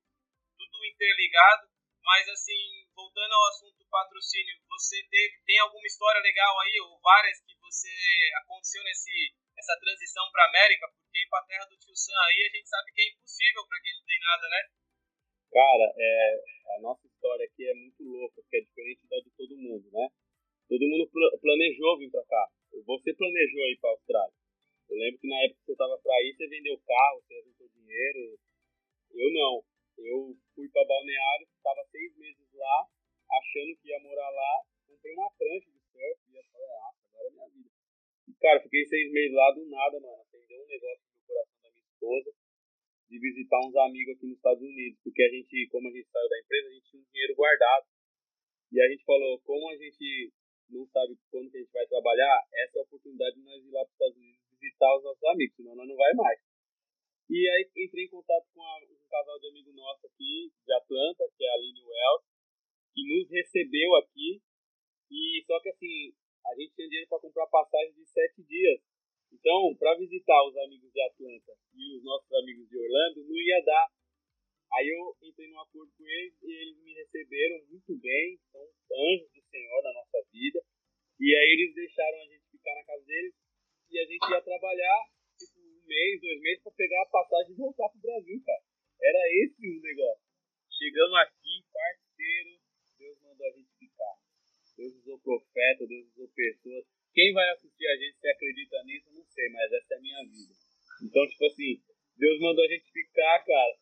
tudo 0.59 0.85
interligado, 0.85 1.69
mas 2.03 2.29
assim, 2.29 2.87
voltando 2.95 3.33
ao 3.33 3.49
assunto 3.49 3.79
do 3.79 3.89
patrocínio, 3.89 4.55
você 4.69 5.03
teve, 5.11 5.43
tem 5.47 5.59
alguma 5.59 5.87
história 5.87 6.21
legal 6.21 6.61
aí, 6.61 6.81
ou 6.81 7.01
várias 7.01 7.41
que 7.43 7.55
você 7.61 7.91
aconteceu 8.43 8.83
nesse, 8.85 9.35
nessa 9.55 9.79
transição 9.79 10.31
para 10.31 10.47
América? 10.47 10.87
Porque 10.89 11.19
ir 11.19 11.29
para 11.29 11.41
a 11.41 11.47
terra 11.47 11.65
do 11.67 11.79
tio 11.79 11.97
Sam 11.97 12.15
aí 12.15 12.47
a 12.47 12.57
gente 12.57 12.69
sabe 12.69 12.93
que 12.93 13.03
é 13.03 13.09
impossível 13.11 13.67
para 13.67 13.81
quem 13.81 13.95
não 13.95 14.05
tem 14.07 14.21
nada, 14.21 14.49
né? 14.49 14.61
Cara, 15.51 15.87
é, 15.97 16.43
a 16.77 16.81
nossa 16.81 17.07
história 17.07 17.47
aqui 17.47 17.69
é 17.69 17.75
muito 17.75 18.03
louca, 18.03 18.43
porque 18.43 18.59
é 18.59 18.61
diferente 18.61 19.07
da 19.09 19.17
de 19.19 19.31
todo 19.37 19.57
mundo, 19.57 19.91
né? 19.91 20.09
Todo 20.69 20.83
mundo 20.83 21.11
planejou 21.41 21.99
vir 21.99 22.11
para 22.11 22.27
cá. 22.27 22.45
Você 22.85 23.15
planejou 23.15 23.63
ir 23.71 23.79
para 23.81 23.91
a 23.91 23.93
Austrália. 23.93 24.35
Eu 24.89 24.97
lembro 24.97 25.21
que 25.21 25.29
na 25.29 25.43
época 25.45 25.61
que 25.61 25.67
você 25.67 25.73
estava 25.73 25.99
para 25.99 26.23
ir, 26.23 26.35
você 26.35 26.47
vendeu 26.47 26.79
carro, 26.79 27.23
você 27.23 27.43
juntou 27.43 27.69
dinheiro. 27.69 28.39
Eu 29.13 29.33
não. 29.33 29.65
Eu 29.99 30.37
fui 30.55 30.69
para 30.69 30.85
Balneário, 30.85 31.49
estava 31.57 31.83
seis 31.91 32.17
meses 32.17 32.53
lá, 32.53 32.87
achando 33.33 33.77
que 33.81 33.89
ia 33.89 33.99
morar 34.01 34.31
lá, 34.31 34.63
comprei 34.87 35.15
uma 35.15 35.31
prancha 35.33 35.71
de 35.71 35.81
surf 35.81 36.21
e 36.29 36.35
ia 36.35 36.45
falar, 36.53 36.77
ah, 36.85 36.95
agora 37.09 37.29
é 37.29 37.31
minha 37.33 37.49
vida. 37.49 37.71
E, 38.29 38.35
cara, 38.35 38.61
fiquei 38.61 38.85
seis 38.85 39.11
meses 39.11 39.33
lá 39.33 39.51
do 39.53 39.65
nada, 39.67 39.99
mano. 40.01 40.21
Acendeu 40.21 40.63
um 40.63 40.67
negócio 40.67 41.05
no 41.15 41.27
coração 41.27 41.63
da 41.63 41.71
minha 41.71 41.87
esposa 41.87 42.31
de 43.09 43.19
visitar 43.19 43.61
uns 43.65 43.77
amigos 43.77 44.17
aqui 44.17 44.27
nos 44.27 44.37
Estados 44.37 44.63
Unidos, 44.63 44.99
porque 45.03 45.23
a 45.23 45.31
gente, 45.31 45.69
como 45.71 45.89
a 45.89 45.93
gente 45.93 46.09
saiu 46.11 46.29
da 46.29 46.41
empresa, 46.41 46.69
a 46.69 46.73
gente 46.73 46.91
tinha 46.91 47.03
um 47.03 47.07
dinheiro 47.11 47.35
guardado. 47.35 47.87
E 48.73 48.83
a 48.83 48.89
gente 48.91 49.05
falou, 49.05 49.41
como 49.41 49.71
a 49.71 49.77
gente 49.77 50.33
não 50.71 50.87
sabe 50.87 51.17
quando 51.31 51.51
que 51.51 51.59
a 51.59 51.61
gente 51.61 51.73
vai 51.73 51.87
trabalhar, 51.87 52.47
essa 52.53 52.79
é 52.79 52.81
a 52.81 52.85
oportunidade 52.85 53.37
de 53.37 53.43
nós 53.43 53.65
ir 53.65 53.71
lá 53.71 53.85
para 53.85 53.89
os 53.89 53.93
Estados 53.93 54.17
Unidos 54.17 54.47
visitar 54.61 54.97
os 54.97 55.05
nossos 55.05 55.25
amigos, 55.25 55.57
senão 55.57 55.75
nós 55.77 55.89
não 55.89 55.97
vai 55.97 56.13
mais. 56.15 56.41
E 57.29 57.49
aí 57.49 57.71
entrei 57.85 58.05
em 58.05 58.09
contato 58.09 58.47
com 58.55 58.63
a, 58.63 58.79
um 58.87 59.09
casal 59.09 59.39
de 59.41 59.49
amigo 59.49 59.73
nosso 59.73 60.07
aqui, 60.07 60.53
de 60.65 60.73
Atlanta, 60.73 61.25
que 61.37 61.45
é 61.45 61.51
a 61.51 61.55
Aline 61.55 61.83
Wells, 61.83 62.25
que 62.95 63.03
nos 63.03 63.31
recebeu 63.31 63.97
aqui. 63.97 64.41
E 65.11 65.43
só 65.47 65.61
que 65.61 65.69
assim, 65.71 66.15
a 66.47 66.55
gente 66.55 66.75
tinha 66.75 66.89
dinheiro 66.89 67.09
para 67.09 67.21
comprar 67.21 67.47
passagem 67.47 67.95
de 67.95 68.07
sete 68.07 68.43
dias. 68.45 68.81
Então, 69.33 69.75
para 69.77 69.99
visitar 69.99 70.39
os 70.47 70.57
amigos 70.57 70.93
de 70.93 71.01
Atlanta 71.03 71.53
e 71.75 71.97
os 71.97 72.05
nossos 72.05 72.31
amigos 72.33 72.69
de 72.69 72.79
Orlando, 72.79 73.25
não 73.25 73.37
ia 73.37 73.61
dar. 73.65 73.91
Aí 74.73 74.89
eu 74.89 75.17
entrei 75.23 75.49
num 75.49 75.61
acordo 75.61 75.93
com 75.99 76.07
eles 76.07 76.35
e 76.43 76.51
eles 76.51 76.79
me 76.79 76.95
receberam 76.95 77.65
muito 77.67 77.97
bem, 77.99 78.39
são 78.51 78.63
anjos 78.63 79.31
do 79.33 79.43
Senhor 79.51 79.83
na 79.83 79.93
nossa 79.95 80.06
vida. 80.37 80.61
E 81.19 81.27
aí 81.33 81.49
eles 81.57 81.75
deixaram 81.75 82.19
a 82.21 82.27
gente 82.29 82.45
ficar 82.53 82.75
na 82.75 82.85
casa 82.85 83.05
deles 83.07 83.35
e 83.89 83.99
a 83.99 84.05
gente 84.05 84.25
ia 84.29 84.43
trabalhar 84.43 85.01
mês, 85.87 86.21
dois 86.21 86.41
meses 86.41 86.63
para 86.63 86.73
pegar 86.73 87.03
a 87.03 87.11
passagem 87.11 87.53
e 87.53 87.57
voltar 87.57 87.89
pro 87.89 88.01
Brasil, 88.05 88.43
cara. 88.45 88.63
Era 89.01 89.23
esse 89.41 89.65
o 89.65 89.81
negócio. 89.81 90.27
Chegamos 90.69 91.17
aqui, 91.25 91.65
parceiro, 91.73 92.53
Deus 92.99 93.17
mandou 93.23 93.47
a 93.47 93.53
gente 93.53 93.71
ficar. 93.79 94.15
Deus 94.77 94.93
usou 95.01 95.19
profeta, 95.21 95.87
Deus 95.87 96.07
usou 96.13 96.29
pessoas. 96.35 96.85
Quem 97.15 97.33
vai 97.33 97.49
assistir 97.51 97.87
a 97.87 97.97
gente 97.97 98.19
se 98.19 98.29
acredita 98.29 98.85
nisso, 98.85 99.09
não 99.15 99.25
sei, 99.25 99.49
mas 99.49 99.73
essa 99.73 99.95
é 99.95 99.97
a 99.97 100.01
minha 100.01 100.23
vida. 100.25 100.53
Então, 101.03 101.27
tipo 101.29 101.47
assim, 101.47 101.81
Deus 102.17 102.41
mandou 102.41 102.65
a 102.65 102.69
gente 102.69 102.93
ficar, 102.93 103.45
cara. 103.45 103.75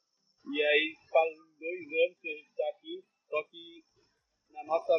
E 0.54 0.62
aí 0.62 0.94
faz 1.10 1.34
dois 1.58 1.86
anos 2.04 2.18
que 2.20 2.28
a 2.28 2.36
gente 2.36 2.54
tá 2.54 2.68
aqui, 2.68 3.04
só 3.28 3.42
que 3.48 3.84
na 4.50 4.62
nossa, 4.64 4.92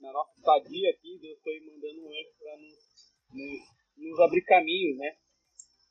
na 0.00 0.12
nossa 0.12 0.32
estadia 0.36 0.90
aqui, 0.90 1.18
Deus 1.20 1.38
foi 1.42 1.60
mandando 1.60 2.04
um 2.04 2.10
anjo 2.10 2.32
para 2.38 2.56
nos, 2.58 2.76
nos, 3.32 3.60
nos 3.96 4.20
abrir 4.20 4.42
caminhos, 4.42 4.98
né? 4.98 5.16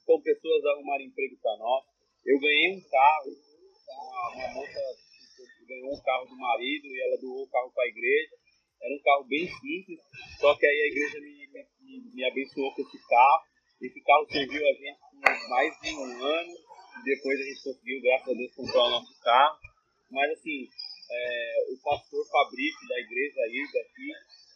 Então, 0.03 0.21
pessoas 0.21 0.65
arrumarem 0.65 1.07
emprego 1.07 1.37
para 1.41 1.57
nós. 1.57 1.83
Eu 2.25 2.39
ganhei 2.39 2.77
um 2.77 2.81
carro, 2.89 3.31
uma, 3.89 4.35
uma 4.35 4.53
moça 4.53 4.79
ganhou 5.67 5.93
um 5.93 6.01
carro 6.01 6.25
do 6.25 6.37
marido 6.37 6.85
e 6.87 7.01
ela 7.01 7.17
doou 7.17 7.43
o 7.43 7.49
carro 7.49 7.71
para 7.73 7.83
a 7.83 7.87
igreja. 7.87 8.35
Era 8.81 8.93
um 8.93 9.01
carro 9.01 9.23
bem 9.25 9.47
simples, 9.47 9.99
só 10.39 10.55
que 10.55 10.65
aí 10.65 10.81
a 10.81 10.87
igreja 10.87 11.19
me, 11.19 11.47
me, 11.81 12.13
me 12.13 12.23
abençoou 12.25 12.73
com 12.73 12.81
esse 12.81 13.07
carro. 13.07 13.43
Esse 13.81 14.01
carro 14.01 14.25
serviu 14.31 14.61
a 14.61 14.73
gente 14.73 14.99
por 14.99 15.49
mais 15.49 15.79
de 15.81 15.91
um 15.91 16.23
ano. 16.23 16.53
Depois 17.03 17.39
a 17.39 17.43
gente 17.43 17.63
conseguiu, 17.63 18.01
graças 18.01 18.29
a 18.29 18.33
Deus, 18.33 18.55
comprar 18.55 18.83
o 18.83 18.89
nosso 18.89 19.19
carro. 19.21 19.59
Mas 20.11 20.31
assim, 20.31 20.67
é, 21.09 21.73
o 21.73 21.77
pastor 21.83 22.25
Fabrício 22.27 22.87
da 22.87 22.99
igreja 22.99 23.41
Irga 23.51 23.79
aqui 23.79 24.09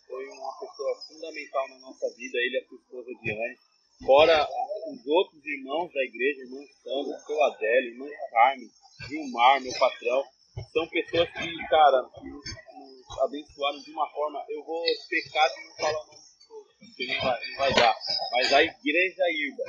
foi 0.08 0.28
uma 0.30 0.60
pessoa 0.60 0.96
fundamental 1.08 1.70
na 1.70 1.80
nossa 1.80 2.10
vida, 2.16 2.38
ele 2.40 2.56
e 2.56 2.60
a 2.60 2.68
sua 2.68 2.78
esposa 2.78 3.10
Diane 3.22 3.58
Fora 4.06 4.48
os 4.88 5.06
outros 5.08 5.46
irmãos 5.46 5.92
da 5.92 6.02
igreja, 6.04 6.42
irmão 6.42 6.66
Sandro, 6.82 7.20
seu 7.20 7.44
Adélio, 7.44 7.92
irmão 7.92 8.10
Carmen, 8.32 8.70
Gilmar, 9.08 9.62
meu 9.62 9.74
patrão, 9.78 10.24
são 10.72 10.88
pessoas 10.88 11.30
que, 11.32 11.68
cara, 11.68 12.02
nos, 12.02 12.46
nos 12.46 13.20
abençoaram 13.24 13.80
de 13.82 13.92
uma 13.92 14.10
forma. 14.10 14.44
Eu 14.48 14.64
vou 14.64 14.84
pecar 15.10 15.50
de 15.54 15.66
não 15.66 15.76
falar 15.76 16.02
o 16.02 16.08
nome 16.08 16.18
de 16.18 16.48
todos, 16.48 16.74
porque 16.80 17.08
não 17.08 17.22
vai, 17.22 17.50
não 17.50 17.58
vai 17.58 17.74
dar. 17.74 17.96
Mas 18.32 18.54
a 18.54 18.64
Igreja 18.64 19.24
Irba, 19.32 19.64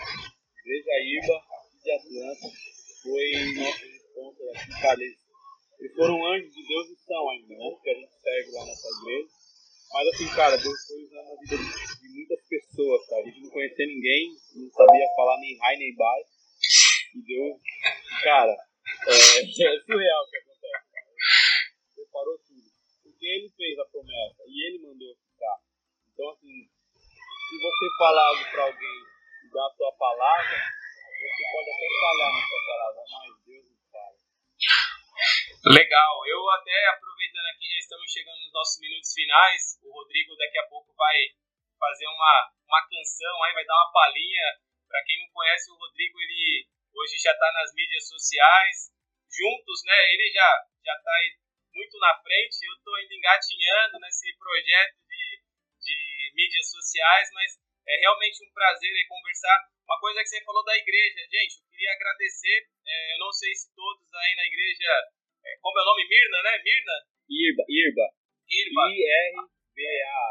Igreja 0.61 0.90
aqui 1.03 1.43
de 1.83 1.90
Atlanta, 1.90 2.57
foi 3.03 3.55
nosso 3.57 3.85
responsa 3.85 4.43
aqui, 4.55 4.81
cara. 4.81 5.03
Eles, 5.03 5.19
eles 5.81 5.97
foram 5.97 6.25
anjos 6.27 6.53
de 6.53 6.66
Deus 6.69 6.90
e 6.90 6.97
são 6.97 7.31
ainda, 7.31 7.57
né? 7.57 7.77
Que 7.83 7.90
a 7.90 7.95
gente 7.95 8.12
serve 8.12 8.51
lá 8.53 8.64
nessa 8.66 8.88
igreja. 9.01 9.29
Mas 9.93 10.09
assim, 10.09 10.29
cara, 10.37 10.57
Deus 10.57 10.87
foi 10.87 11.03
usando 11.03 11.33
a 11.33 11.37
vida 11.40 11.57
de, 11.57 12.09
muitas 12.14 12.47
pessoas, 12.47 13.07
cara. 13.09 13.23
A 13.23 13.25
gente 13.25 13.40
não 13.40 13.51
conhecia 13.51 13.87
ninguém, 13.87 14.29
não 14.57 14.71
sabia 14.71 15.09
falar 15.16 15.40
nem 15.40 15.59
high 15.59 15.77
nem 15.79 15.97
bye. 15.97 16.25
E 17.16 17.23
Deus, 17.25 17.61
cara, 18.23 18.53
é, 19.09 19.40
é 19.40 19.81
surreal 19.81 20.23
o 20.23 20.31
que 20.31 20.37
acontece, 20.37 20.93
cara. 20.93 21.09
Ele 21.16 21.95
preparou 21.97 22.38
tudo. 22.38 22.71
Porque 23.03 23.27
ele 23.27 23.49
fez 23.57 23.79
a 23.79 23.85
promessa 23.87 24.43
e 24.47 24.66
ele 24.69 24.79
mandou 24.85 25.16
ficar. 25.16 25.59
Então, 26.12 26.29
assim, 26.29 26.69
se 27.49 27.57
você 27.57 27.87
falar 27.99 28.29
algo 28.29 28.45
pra 28.53 28.62
alguém 28.64 28.99
e 29.45 29.51
dar 29.51 29.66
a 29.66 29.75
sua 29.75 29.93
palavra, 29.93 30.59
você 31.19 31.43
pode 31.51 31.71
até 31.71 31.87
falhar 32.01 32.33
na 32.33 32.47
sua 32.47 32.61
palavra, 32.69 33.03
mas. 33.11 33.39
Legal. 35.66 36.26
Eu 36.26 36.50
até 36.50 36.87
aproveitando 36.88 37.46
aqui 37.52 37.68
já 37.68 37.78
estamos 37.78 38.11
chegando 38.11 38.40
nos 38.40 38.52
nossos 38.52 38.80
minutos 38.80 39.12
finais. 39.12 39.78
O 39.83 39.92
Rodrigo 39.92 40.37
daqui 40.37 40.59
a 40.59 40.66
pouco 40.68 40.94
vai 40.96 41.16
fazer 41.78 42.06
uma, 42.06 42.52
uma 42.66 42.83
canção, 42.88 43.44
aí 43.44 43.54
vai 43.54 43.64
dar 43.64 43.74
uma 43.74 43.92
palhinha. 43.92 44.46
Para 44.88 45.04
quem 45.04 45.20
não 45.20 45.30
conhece 45.33 45.70
o 45.70 45.76
Rodrigo, 45.76 46.20
ele 46.20 46.66
hoje 46.92 47.16
já 47.18 47.33
está 47.33 47.52
nas 47.52 47.72
mídias 47.74 48.09
sociais. 48.09 48.92
Juntos, 49.30 49.85
né? 49.85 49.98
Ele 50.12 50.33
já 50.33 50.50
já 50.85 50.94
está 50.96 51.16
muito 51.74 51.98
na 51.98 52.16
frente. 52.20 52.66
Eu 52.66 52.74
estou 52.74 52.94
ainda 52.96 53.14
engatinhando 53.14 54.00
nesse 54.00 54.37
projeto 54.37 54.96
de, 55.06 55.42
de 55.85 56.33
mídias 56.35 56.70
sociais, 56.70 57.28
mas 57.33 57.61
é 57.87 57.96
realmente 58.00 58.44
um 58.44 58.52
prazer 58.52 58.90
conversar. 59.09 59.59
Uma 59.90 59.98
coisa 59.98 60.22
que 60.22 60.29
você 60.31 60.38
falou 60.46 60.62
da 60.62 60.76
igreja, 60.79 61.18
gente, 61.26 61.59
eu 61.59 61.66
queria 61.66 61.90
agradecer. 61.90 62.62
É, 62.87 63.14
eu 63.14 63.18
não 63.18 63.33
sei 63.33 63.50
se 63.53 63.74
todos 63.74 64.07
aí 64.14 64.37
na 64.37 64.46
igreja, 64.46 64.87
é, 65.42 65.59
como 65.59 65.76
é 65.81 65.83
o 65.83 65.85
nome? 65.85 66.07
Mirna, 66.07 66.42
né? 66.46 66.62
Mirna? 66.62 66.96
Irba, 67.26 67.64
Irba. 67.66 68.07
Irba. 68.46 68.83
I-R-B-A. 68.87 70.22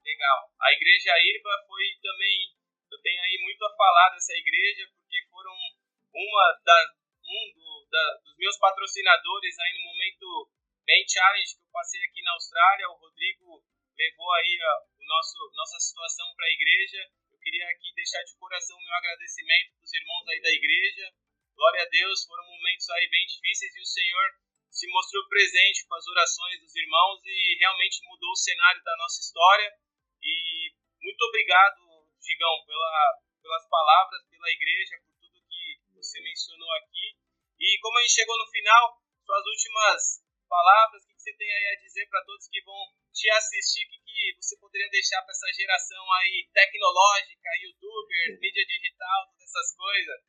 Legal. 0.00 0.38
A 0.64 0.72
igreja 0.72 1.12
Irba 1.20 1.52
foi 1.68 1.84
também, 2.00 2.48
eu 2.90 2.98
tenho 3.04 3.20
aí 3.20 3.36
muito 3.44 3.62
a 3.66 3.76
falar 3.76 4.08
dessa 4.08 4.32
igreja, 4.32 4.88
porque 4.96 5.20
foram 5.28 5.52
uma 5.52 6.58
das, 6.64 6.88
um 7.28 7.52
do, 7.52 7.88
da, 7.92 8.20
dos 8.24 8.38
meus 8.38 8.56
patrocinadores 8.56 9.58
aí 9.60 9.72
no 9.76 9.84
momento 9.84 10.48
bem 10.86 11.04
challenge 11.06 11.60
que 11.60 11.60
eu 11.60 11.70
passei 11.76 12.00
aqui 12.08 12.22
na 12.22 12.32
Austrália. 12.32 12.88
O 12.88 12.96
Rodrigo 12.96 13.62
levou 13.98 14.32
aí 14.32 14.58
a, 14.62 14.72
o 14.96 15.04
nosso, 15.04 15.52
nossa 15.52 15.78
situação 15.78 16.24
para 16.34 16.46
a 16.46 16.52
igreja. 16.56 17.17
Queria 17.48 17.64
aqui 17.64 17.88
deixar 17.96 18.20
de 18.28 18.36
coração 18.36 18.76
o 18.76 18.84
meu 18.84 18.92
agradecimento 18.92 19.72
para 19.72 19.84
os 19.84 19.94
irmãos 19.94 20.28
aí 20.28 20.40
da 20.42 20.52
igreja. 20.52 21.08
Glória 21.56 21.80
a 21.80 21.88
Deus, 21.88 22.26
foram 22.26 22.44
momentos 22.44 22.90
aí 22.90 23.08
bem 23.08 23.24
difíceis 23.24 23.74
e 23.74 23.80
o 23.80 23.86
Senhor 23.86 24.28
se 24.68 24.86
mostrou 24.92 25.26
presente 25.30 25.86
com 25.88 25.94
as 25.94 26.06
orações 26.08 26.60
dos 26.60 26.76
irmãos 26.76 27.24
e 27.24 27.56
realmente 27.58 28.04
mudou 28.04 28.32
o 28.32 28.36
cenário 28.36 28.84
da 28.84 28.94
nossa 28.98 29.22
história. 29.22 29.72
E 30.20 30.74
muito 31.00 31.22
obrigado, 31.22 32.04
Digão, 32.20 32.52
pela, 32.66 33.18
pelas 33.40 33.66
palavras, 33.70 34.28
pela 34.28 34.50
igreja, 34.52 35.00
por 35.06 35.16
tudo 35.16 35.40
que 35.48 35.80
você 35.96 36.20
mencionou 36.20 36.70
aqui. 36.84 37.16
E 37.58 37.78
como 37.80 37.96
a 37.96 38.02
gente 38.02 38.12
chegou 38.12 38.36
no 38.36 38.46
final, 38.52 39.00
suas 39.24 39.46
últimas 39.46 40.20
palavras, 40.50 41.07
você 41.28 41.36
tem 41.36 41.50
aí 41.52 41.76
a 41.76 41.80
dizer 41.80 42.08
para 42.08 42.24
todos 42.24 42.48
que 42.48 42.62
vão 42.62 42.80
te 43.12 43.28
assistir, 43.30 43.84
o 43.84 44.04
que 44.04 44.36
você 44.40 44.56
poderia 44.56 44.88
deixar 44.88 45.20
para 45.22 45.32
essa 45.32 45.52
geração 45.52 46.12
aí 46.14 46.48
tecnológica, 46.54 47.50
youtubers, 47.60 48.40
mídia 48.40 48.64
digital, 48.64 49.26
todas 49.28 49.44
essas 49.44 49.76
coisas? 49.76 50.20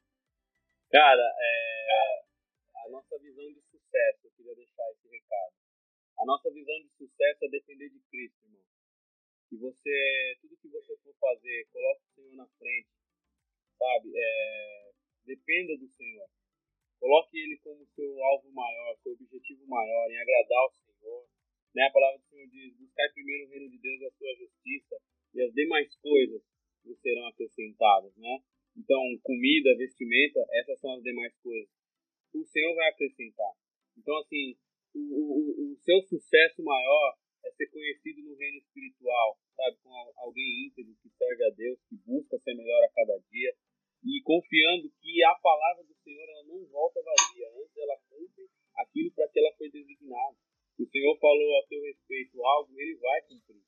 Cara, 0.91 1.23
é, 1.39 2.23
a 2.83 2.89
nossa 2.89 3.17
visão 3.19 3.47
de 3.53 3.61
sucesso, 3.61 4.27
eu 4.27 4.31
queria 4.31 4.55
deixar 4.55 4.91
esse 4.91 5.07
recado. 5.07 5.53
A 6.19 6.25
nossa 6.25 6.51
visão 6.51 6.75
de 6.81 6.89
sucesso 6.89 7.45
é 7.45 7.47
depender 7.47 7.89
de 7.89 7.99
Cristo, 8.11 8.43
irmão. 8.43 8.65
E 9.51 9.57
você, 9.57 10.37
tudo 10.41 10.57
que 10.57 10.67
você 10.67 10.97
for 10.97 11.15
fazer, 11.15 11.67
coloque 11.71 12.03
o 12.03 12.15
Senhor 12.15 12.35
na 12.35 12.47
frente, 12.59 12.89
sabe? 13.77 14.11
É, 14.15 14.91
dependa 15.23 15.77
do 15.77 15.87
Senhor. 15.95 16.27
Coloque 16.99 17.37
Ele 17.37 17.57
como 17.63 17.85
seu 17.95 18.23
alvo 18.23 18.51
maior, 18.51 18.95
seu 19.01 19.13
objetivo 19.13 19.65
maior, 19.67 20.11
em 20.11 20.19
agradar 20.19 20.65
o 20.65 20.73
Senhor. 20.83 21.25
Né? 21.73 21.83
A 21.83 21.91
palavra 21.91 22.19
do 22.19 22.25
Senhor 22.25 22.47
diz: 22.47 22.75
buscar 22.75 23.09
primeiro 23.13 23.45
o 23.45 23.49
reino 23.49 23.69
de 23.69 23.79
Deus 23.79 24.01
e 24.01 24.05
a 24.05 24.11
sua 24.11 24.35
justiça, 24.35 24.95
e 25.33 25.41
as 25.41 25.53
demais 25.53 25.95
coisas 25.95 26.41
vos 26.83 26.99
serão 26.99 27.25
acrescentadas. 27.27 28.15
Né? 28.17 28.43
Então, 28.75 29.01
comida, 29.23 29.77
vestimenta, 29.77 30.45
essas 30.51 30.79
são 30.79 30.93
as 30.93 31.03
demais 31.03 31.33
coisas. 31.41 31.69
O 32.33 32.43
Senhor 32.45 32.75
vai 32.75 32.89
acrescentar. 32.89 33.53
Então, 33.97 34.17
assim, 34.17 34.57
o, 34.93 34.99
o, 34.99 35.73
o 35.73 35.75
seu 35.77 36.01
sucesso 36.01 36.61
maior 36.63 37.17
é 37.45 37.51
ser 37.51 37.67
conhecido 37.67 38.21
no 38.23 38.35
reino 38.35 38.57
espiritual, 38.57 39.39
sabe? 39.55 39.77
Com 39.83 39.89
alguém 40.17 40.67
íntegro 40.67 40.93
que 41.01 41.09
serve 41.09 41.45
a 41.45 41.49
Deus, 41.51 41.79
que 41.87 41.95
busca 42.05 42.37
ser 42.39 42.55
melhor 42.55 42.83
a 42.83 42.91
cada 42.91 43.17
dia 43.31 43.55
e 44.03 44.21
confiando 44.23 44.89
que 45.01 45.23
a 45.23 45.35
palavra 45.35 45.83
do 45.83 45.93
Senhor 46.03 46.23
ela 46.23 46.43
não 46.43 46.65
volta 46.67 47.01
vazia, 47.03 47.47
antes 47.51 47.77
ela 47.77 47.97
cumpre 48.09 48.49
aquilo 48.75 49.11
para 49.11 49.27
que 49.27 49.39
ela 49.39 49.53
foi 49.57 49.69
designada. 49.69 50.37
Se 50.75 50.83
o 50.83 50.89
Senhor 50.89 51.19
falou 51.19 51.59
a 51.59 51.67
seu 51.67 51.81
respeito 51.81 52.45
algo, 52.45 52.79
ele 52.79 52.95
vai 52.95 53.21
cumprir, 53.23 53.61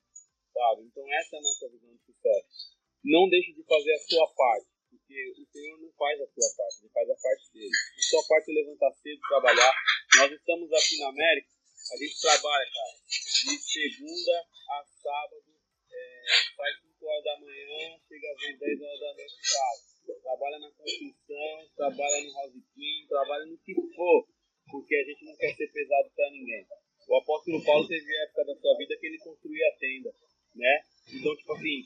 sabe? 0.52 0.82
Então 0.84 1.04
essa 1.12 1.36
é 1.36 1.38
a 1.38 1.42
nossa 1.42 1.68
visão 1.68 1.92
de 1.94 2.02
sucesso. 2.04 2.72
Não 3.04 3.28
deixe 3.28 3.52
de 3.52 3.62
fazer 3.64 3.92
a 3.92 3.98
sua 3.98 4.26
parte, 4.34 4.68
porque 4.88 5.32
o 5.36 5.46
Senhor 5.52 5.78
não 5.78 5.92
faz 5.92 6.20
a 6.20 6.26
sua 6.26 6.48
parte, 6.56 6.80
ele 6.80 6.92
faz 6.92 7.10
a 7.10 7.16
parte 7.16 7.52
dele. 7.52 7.76
A 7.98 8.02
sua 8.02 8.22
parte 8.26 8.50
é 8.50 8.54
levantar 8.54 8.92
cedo, 9.02 9.20
trabalhar. 9.28 9.72
Nós 10.16 10.32
estamos 10.32 10.72
aqui 10.72 10.98
na 10.98 11.08
América, 11.08 11.48
a 11.92 11.96
gente 11.96 12.20
trabalha, 12.20 12.64
cara, 12.72 12.94
de 13.04 13.58
segunda 13.60 14.46
a 14.70 14.84
sábado, 15.02 15.44
é, 15.92 16.24
sai 16.56 16.72
5 16.80 17.06
horas 17.06 17.24
da 17.24 17.40
manhã, 17.40 18.00
chega 18.08 18.32
às 18.32 18.40
vezes 18.40 18.58
10 18.58 18.80
horas 18.80 19.00
da 19.00 19.14
noite 19.14 19.34
em 19.34 19.52
casa 19.52 19.91
trabalha 20.22 20.58
na 20.58 20.70
construção, 20.72 21.68
trabalha 21.76 22.24
no 22.24 22.32
house 22.32 23.08
trabalha 23.08 23.46
no 23.46 23.58
que 23.58 23.74
for, 23.94 24.26
porque 24.70 24.94
a 24.96 25.04
gente 25.04 25.24
não 25.24 25.36
quer 25.36 25.54
ser 25.54 25.68
pesado 25.72 26.10
para 26.14 26.30
ninguém. 26.30 26.66
O 27.08 27.16
apóstolo 27.16 27.64
Paulo 27.64 27.86
teve 27.88 28.16
época 28.24 28.44
da 28.44 28.56
sua 28.56 28.76
vida 28.76 28.96
que 28.98 29.06
ele 29.06 29.18
construía 29.18 29.68
a 29.68 29.78
tenda, 29.78 30.14
né? 30.54 30.82
Então, 31.12 31.36
tipo 31.36 31.52
assim, 31.52 31.82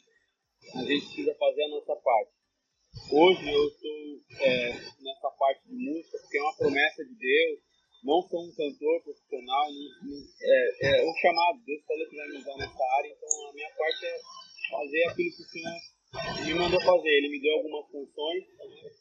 a 0.74 0.82
gente 0.84 1.06
precisa 1.06 1.34
fazer 1.34 1.64
a 1.64 1.68
nossa 1.68 1.96
parte. 1.96 2.32
Hoje 3.12 3.52
eu 3.52 3.68
estou 3.68 4.20
é, 4.40 4.72
nessa 5.00 5.30
parte 5.38 5.68
de 5.68 5.76
música 5.76 6.18
porque 6.18 6.38
é 6.38 6.42
uma 6.42 6.56
promessa 6.56 7.04
de 7.04 7.14
Deus. 7.14 7.60
Não 8.02 8.22
sou 8.22 8.40
um 8.40 8.54
cantor 8.54 9.02
profissional, 9.02 9.66
não, 9.72 10.10
não, 10.10 10.22
é, 10.42 11.00
é 11.00 11.04
um 11.04 11.14
chamado. 11.16 11.62
Deus 11.64 11.84
falou 11.84 12.08
que 12.08 12.16
vai 12.16 12.28
me 12.28 12.38
usar 12.38 12.56
nessa 12.56 12.84
área, 12.98 13.08
então 13.08 13.48
a 13.48 13.52
minha 13.52 13.70
parte 13.76 14.06
é 14.06 14.20
fazer 14.70 15.04
aquilo 15.04 15.30
que 15.36 15.42
o 15.42 15.46
Senhor 15.46 15.80
me 16.46 16.54
mandou 16.54 16.80
fazer. 16.80 17.08
Ele 17.08 17.28
me 17.28 17.40
deu 17.40 17.54
algumas 17.54 17.86
funções 17.90 18.44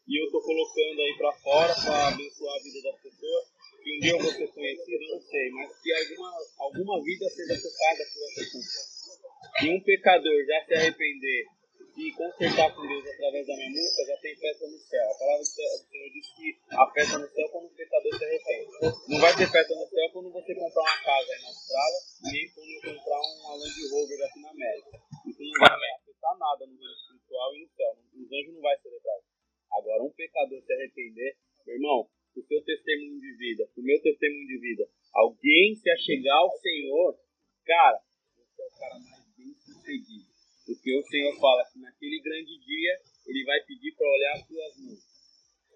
e 0.08 0.22
eu 0.22 0.26
estou 0.26 0.42
colocando 0.42 1.02
aí 1.02 1.18
para 1.18 1.32
fora 1.34 1.76
para 1.76 2.08
abençoar 2.08 2.56
a 2.56 2.64
vida 2.64 2.82
das 2.82 3.02
pessoas. 3.02 3.46
Que 3.82 3.96
um 3.96 4.00
dia 4.00 4.12
eu 4.12 4.20
vou 4.20 4.32
ser 4.32 4.48
conhecido, 4.48 5.04
eu 5.04 5.14
não 5.14 5.22
sei, 5.22 5.50
mas 5.52 5.82
que 5.82 5.94
alguma, 5.94 6.32
alguma 6.58 7.04
vida 7.04 7.30
seja 7.30 7.56
tocada 7.62 8.04
por 8.12 8.24
essa 8.24 8.52
função. 8.52 8.96
Se 9.60 9.70
um 9.70 9.80
pecador 10.06 10.38
já 10.46 10.62
se 10.66 10.74
arrepender 10.76 11.46
e 11.98 12.12
consertar 12.14 12.70
com 12.76 12.86
Deus 12.86 13.08
através 13.10 13.48
da 13.48 13.56
minha 13.56 13.70
música, 13.72 14.06
já 14.06 14.18
tem 14.22 14.36
festa 14.38 14.68
no 14.68 14.78
céu. 14.78 15.02
A 15.10 15.18
palavra 15.18 15.42
do 15.42 15.50
Senhor 15.50 16.10
diz 16.14 16.28
que 16.36 16.48
a 16.70 16.92
festa 16.94 17.18
no 17.18 17.28
céu 17.28 17.50
quando 17.50 17.66
o 17.66 17.74
pecador 17.74 18.14
se 18.14 18.26
arrepende. 18.26 18.72
Não 19.10 19.18
vai 19.18 19.34
ter 19.36 19.50
festa 19.50 19.74
no 19.74 19.88
céu 19.90 20.06
quando 20.14 20.30
você 20.30 20.54
comprar 20.54 20.84
uma 20.84 21.02
casa 21.02 21.32
aí 21.34 21.42
na 21.42 21.48
Austrália, 21.48 22.00
nem 22.22 22.46
quando 22.54 22.70
eu 22.70 22.82
comprar 22.86 23.18
uma 23.18 23.56
Land 23.56 23.82
Rover 23.90 24.20
aqui 24.30 24.40
na 24.42 24.50
América. 24.52 24.94
Isso 25.26 25.42
não 25.42 25.58
vai 25.58 25.92
afetar 25.98 26.38
nada 26.38 26.62
no 26.68 26.78
reino 26.78 26.94
espiritual 26.94 27.56
e 27.56 27.62
no 27.66 27.70
céu. 27.74 27.92
Os 28.14 28.30
anjos 28.30 28.54
não 28.54 28.62
vai 28.62 28.78
celebrar 28.78 29.18
isso. 29.18 29.34
Agora, 29.74 30.04
um 30.04 30.14
pecador 30.14 30.62
se 30.62 30.74
arrepender, 30.74 31.32
meu 31.66 31.76
irmão, 31.76 32.10
o 32.36 32.44
seu 32.46 32.62
testemunho 32.62 33.20
de 33.20 33.38
vida, 33.38 33.64
o 33.74 33.82
meu 33.82 34.00
testemunho 34.04 34.48
de 34.48 34.60
vida, 34.60 34.86
alguém 35.16 35.74
se 35.74 35.90
achegar 35.90 36.38
ao 36.38 36.52
Senhor, 36.60 37.18
cara, 37.66 37.98
você 38.36 38.62
é 38.62 38.66
o 38.66 38.72
cara 38.78 39.00
mais 39.00 39.26
bem 39.36 39.54
sucedido. 39.60 40.26
Porque 40.66 40.98
o 40.98 41.04
Senhor 41.04 41.40
fala 41.40 41.64
que 41.72 41.80
naquele 41.80 42.20
grande 42.22 42.58
dia 42.58 42.94
ele 43.28 43.44
vai 43.46 43.62
pedir 43.66 43.94
para 43.96 44.10
olhar 44.10 44.34
as 44.34 44.48
suas 44.48 44.78
mãos. 44.78 45.00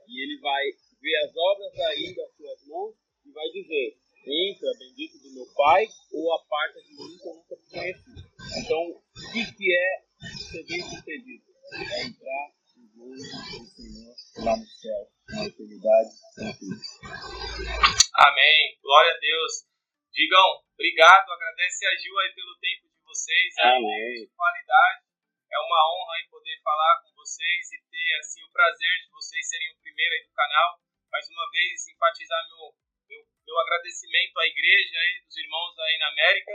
E 0.08 0.24
ele 0.24 0.40
vai 0.40 0.66
ver 1.00 1.16
as 1.26 1.36
obras 1.36 1.80
aí 1.80 2.16
das 2.16 2.36
suas 2.36 2.68
mãos 2.68 2.96
e 3.26 3.32
vai 3.32 3.48
dizer: 3.52 3.98
Entra, 4.26 4.72
bendito 4.80 5.20
do 5.20 5.34
meu 5.34 5.46
Pai, 5.54 5.86
ou 6.12 6.34
aparta 6.34 6.82
de 6.82 6.96
mim 6.96 7.18
que 7.18 7.28
eu 7.28 7.36
nunca 7.36 7.56
te 7.56 7.70
conheci. 7.70 8.12
Então, 8.58 8.82
o 8.90 9.32
que, 9.32 9.56
que 9.56 9.76
é 9.76 10.02
ser 10.52 10.64
bem 10.66 10.82
sucedido? 10.82 11.44
É 11.72 12.06
entrar 12.06 12.54
nos 12.76 12.98
olhos 12.98 13.22
do 13.22 13.66
Senhor 13.68 14.16
lá 14.44 14.58
no 14.58 14.66
céu, 14.66 15.12
na 15.30 15.46
eternidade 15.46 16.10
Amém. 16.70 18.78
Glória 18.82 19.14
a 19.14 19.20
Deus. 19.20 19.66
Digam, 20.14 20.62
obrigado. 20.74 21.32
Agradece 21.32 21.88
a 21.88 21.96
Gil 21.98 22.18
aí 22.20 22.34
pelo 22.34 22.58
tempo 22.60 22.90
de 22.90 23.02
vocês. 23.04 23.58
Amém. 23.60 24.22
De 24.22 24.28
qualidade. 24.36 25.10
É 25.50 25.58
uma 25.58 25.82
honra 25.90 26.14
aí 26.16 26.28
poder 26.30 26.62
falar 26.62 27.02
com 27.02 27.10
vocês 27.16 27.72
e 27.74 27.82
ter 27.90 28.20
assim 28.20 28.44
o 28.44 28.52
prazer 28.52 29.02
de 29.02 29.10
vocês 29.10 29.50
serem 29.50 29.72
o 29.74 29.80
primeiro 29.82 30.14
aí 30.14 30.22
do 30.28 30.34
canal. 30.34 30.78
Mais 31.12 31.28
uma 31.30 31.50
vez, 31.50 31.88
enfatizar 31.88 32.48
meu, 32.50 32.76
meu, 33.10 33.26
meu 33.48 33.60
agradecimento 33.60 34.38
à 34.38 34.46
igreja 34.46 35.00
e 35.10 35.22
dos 35.26 35.38
irmãos 35.38 35.74
aí 35.80 35.98
na 35.98 36.10
América. 36.10 36.54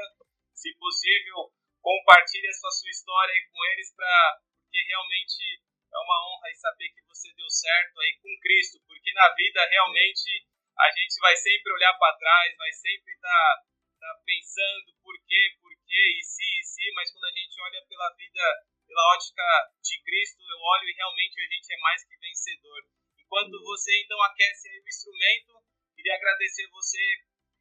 Se 0.54 0.72
possível, 0.78 1.50
compartilhe 1.82 2.46
essa 2.46 2.70
sua 2.70 2.90
história 2.90 3.34
aí 3.34 3.42
com 3.50 3.64
eles, 3.72 3.92
pra, 3.96 4.38
porque 4.62 4.78
realmente 4.86 5.58
é 5.94 5.98
uma 6.02 6.18
honra 6.26 6.50
e 6.50 6.56
saber 6.56 6.90
que 6.90 7.02
você 7.06 7.32
deu 7.34 7.48
certo 7.48 8.00
aí 8.00 8.18
com 8.18 8.40
Cristo, 8.42 8.82
porque 8.86 9.12
na 9.12 9.28
vida 9.34 9.64
realmente 9.70 10.46
a 10.78 10.90
gente 10.90 11.20
vai 11.20 11.36
sempre 11.36 11.72
olhar 11.72 11.94
para 11.94 12.18
trás, 12.18 12.56
vai 12.56 12.72
sempre 12.72 13.14
estar 13.14 13.30
tá, 13.30 13.62
tá 14.00 14.22
pensando 14.26 14.92
por 15.02 15.14
quê, 15.26 15.54
por 15.62 15.70
quê, 15.86 16.18
e 16.18 16.22
se, 16.22 16.42
e 16.42 16.64
se, 16.64 16.92
mas 16.94 17.10
quando 17.12 17.24
a 17.24 17.36
gente 17.38 17.60
olha 17.60 17.86
pela 17.86 18.10
vida, 18.18 18.42
pela 18.86 19.14
ótica 19.14 19.46
de 19.82 20.02
Cristo, 20.02 20.42
eu 20.42 20.58
olho 20.58 20.88
e 20.88 20.94
realmente 20.94 21.40
a 21.40 21.46
gente 21.46 21.72
é 21.72 21.78
mais 21.78 22.04
que 22.04 22.16
vencedor. 22.18 22.82
Enquanto 23.18 23.54
uhum. 23.54 23.64
você 23.64 24.02
então 24.02 24.20
aquece 24.22 24.68
o 24.68 24.88
instrumento, 24.88 25.62
queria 25.94 26.14
agradecer 26.14 26.66
você 26.68 26.98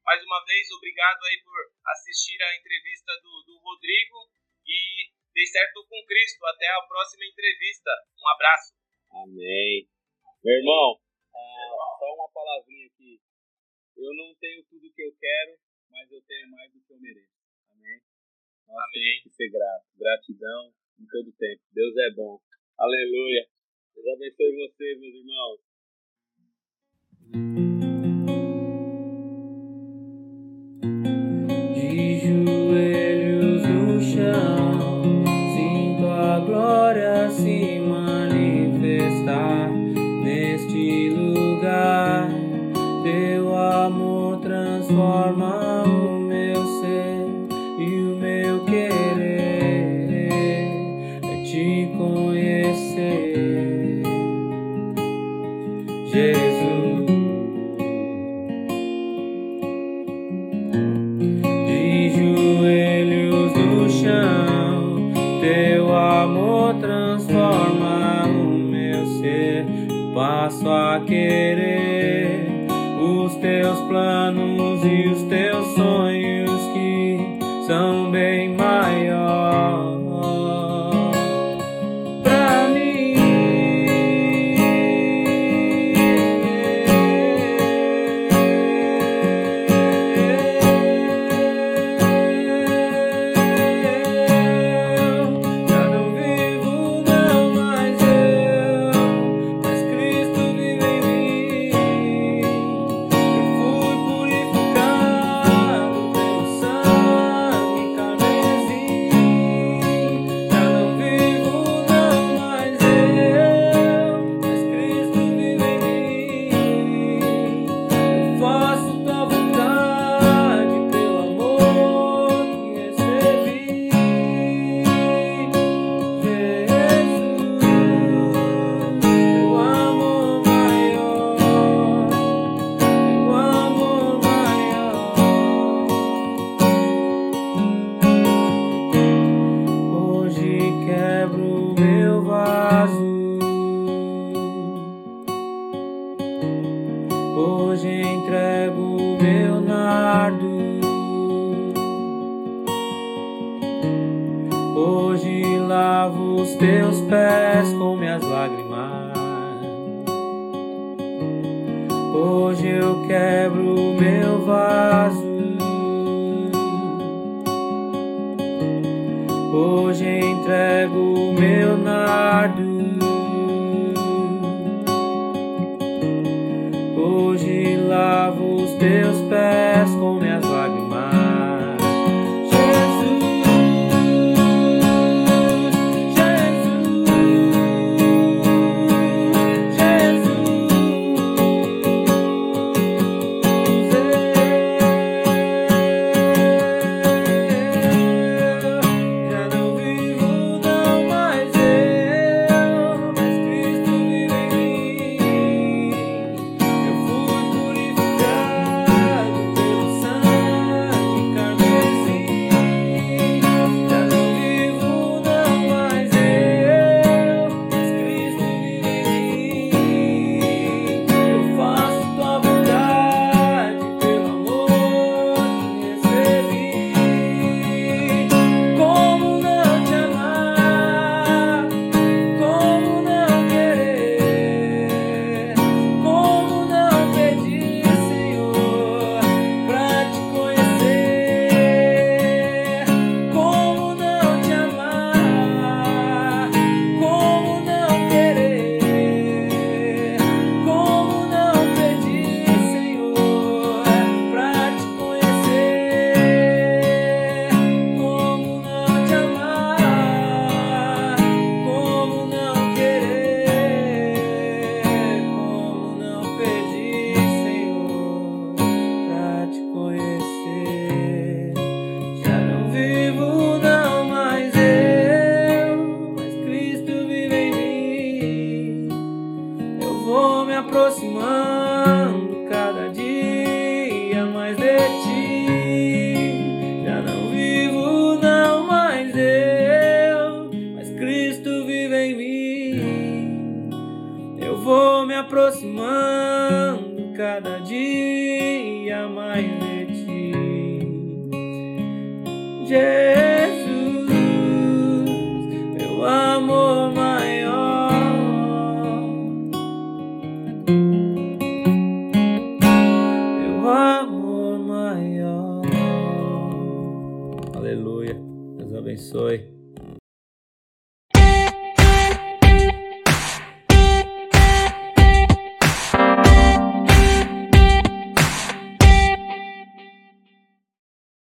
mais 0.03 0.21
uma 0.21 0.43
vez, 0.43 0.69
obrigado 0.71 1.23
aí 1.23 1.41
por 1.43 1.71
assistir 1.88 2.41
a 2.43 2.57
entrevista 2.57 3.13
do, 3.21 3.43
do 3.47 3.57
Rodrigo 3.59 4.29
e 4.67 5.09
Dê 5.34 5.45
certo 5.47 5.86
com 5.89 6.05
Cristo. 6.05 6.45
Até 6.45 6.67
a 6.67 6.81
próxima 6.88 7.25
entrevista. 7.25 7.91
Um 8.17 8.27
abraço. 8.29 8.73
Amém. 9.11 9.88
Meu 10.43 10.55
irmão, 10.57 10.99
ah, 11.34 11.97
só 11.99 12.13
uma 12.13 12.29
palavrinha 12.31 12.88
aqui. 12.88 13.19
Eu 13.95 14.13
não 14.13 14.36
tenho 14.36 14.63
tudo 14.65 14.88
o 14.88 14.93
que 14.93 15.03
eu 15.03 15.15
quero, 15.19 15.57
mas 15.89 16.11
eu 16.11 16.21
tenho 16.23 16.49
mais 16.51 16.71
do 16.73 16.81
que 16.81 16.93
eu 16.93 16.99
mereço. 16.99 17.34
Amém? 17.71 18.01
Nós 18.67 18.77
Amém. 18.77 18.91
temos 18.93 19.23
que 19.23 19.29
ser 19.29 19.49
grato. 19.49 19.86
Gratidão 19.95 20.73
em 20.99 21.05
todo 21.07 21.31
tempo. 21.34 21.61
Deus 21.71 21.95
é 21.97 22.11
bom. 22.11 22.41
Aleluia. 22.77 23.47
Deus 23.95 24.07
abençoe 24.07 24.67
vocês, 24.67 24.99
meus 24.99 25.15
irmãos. 25.15 25.61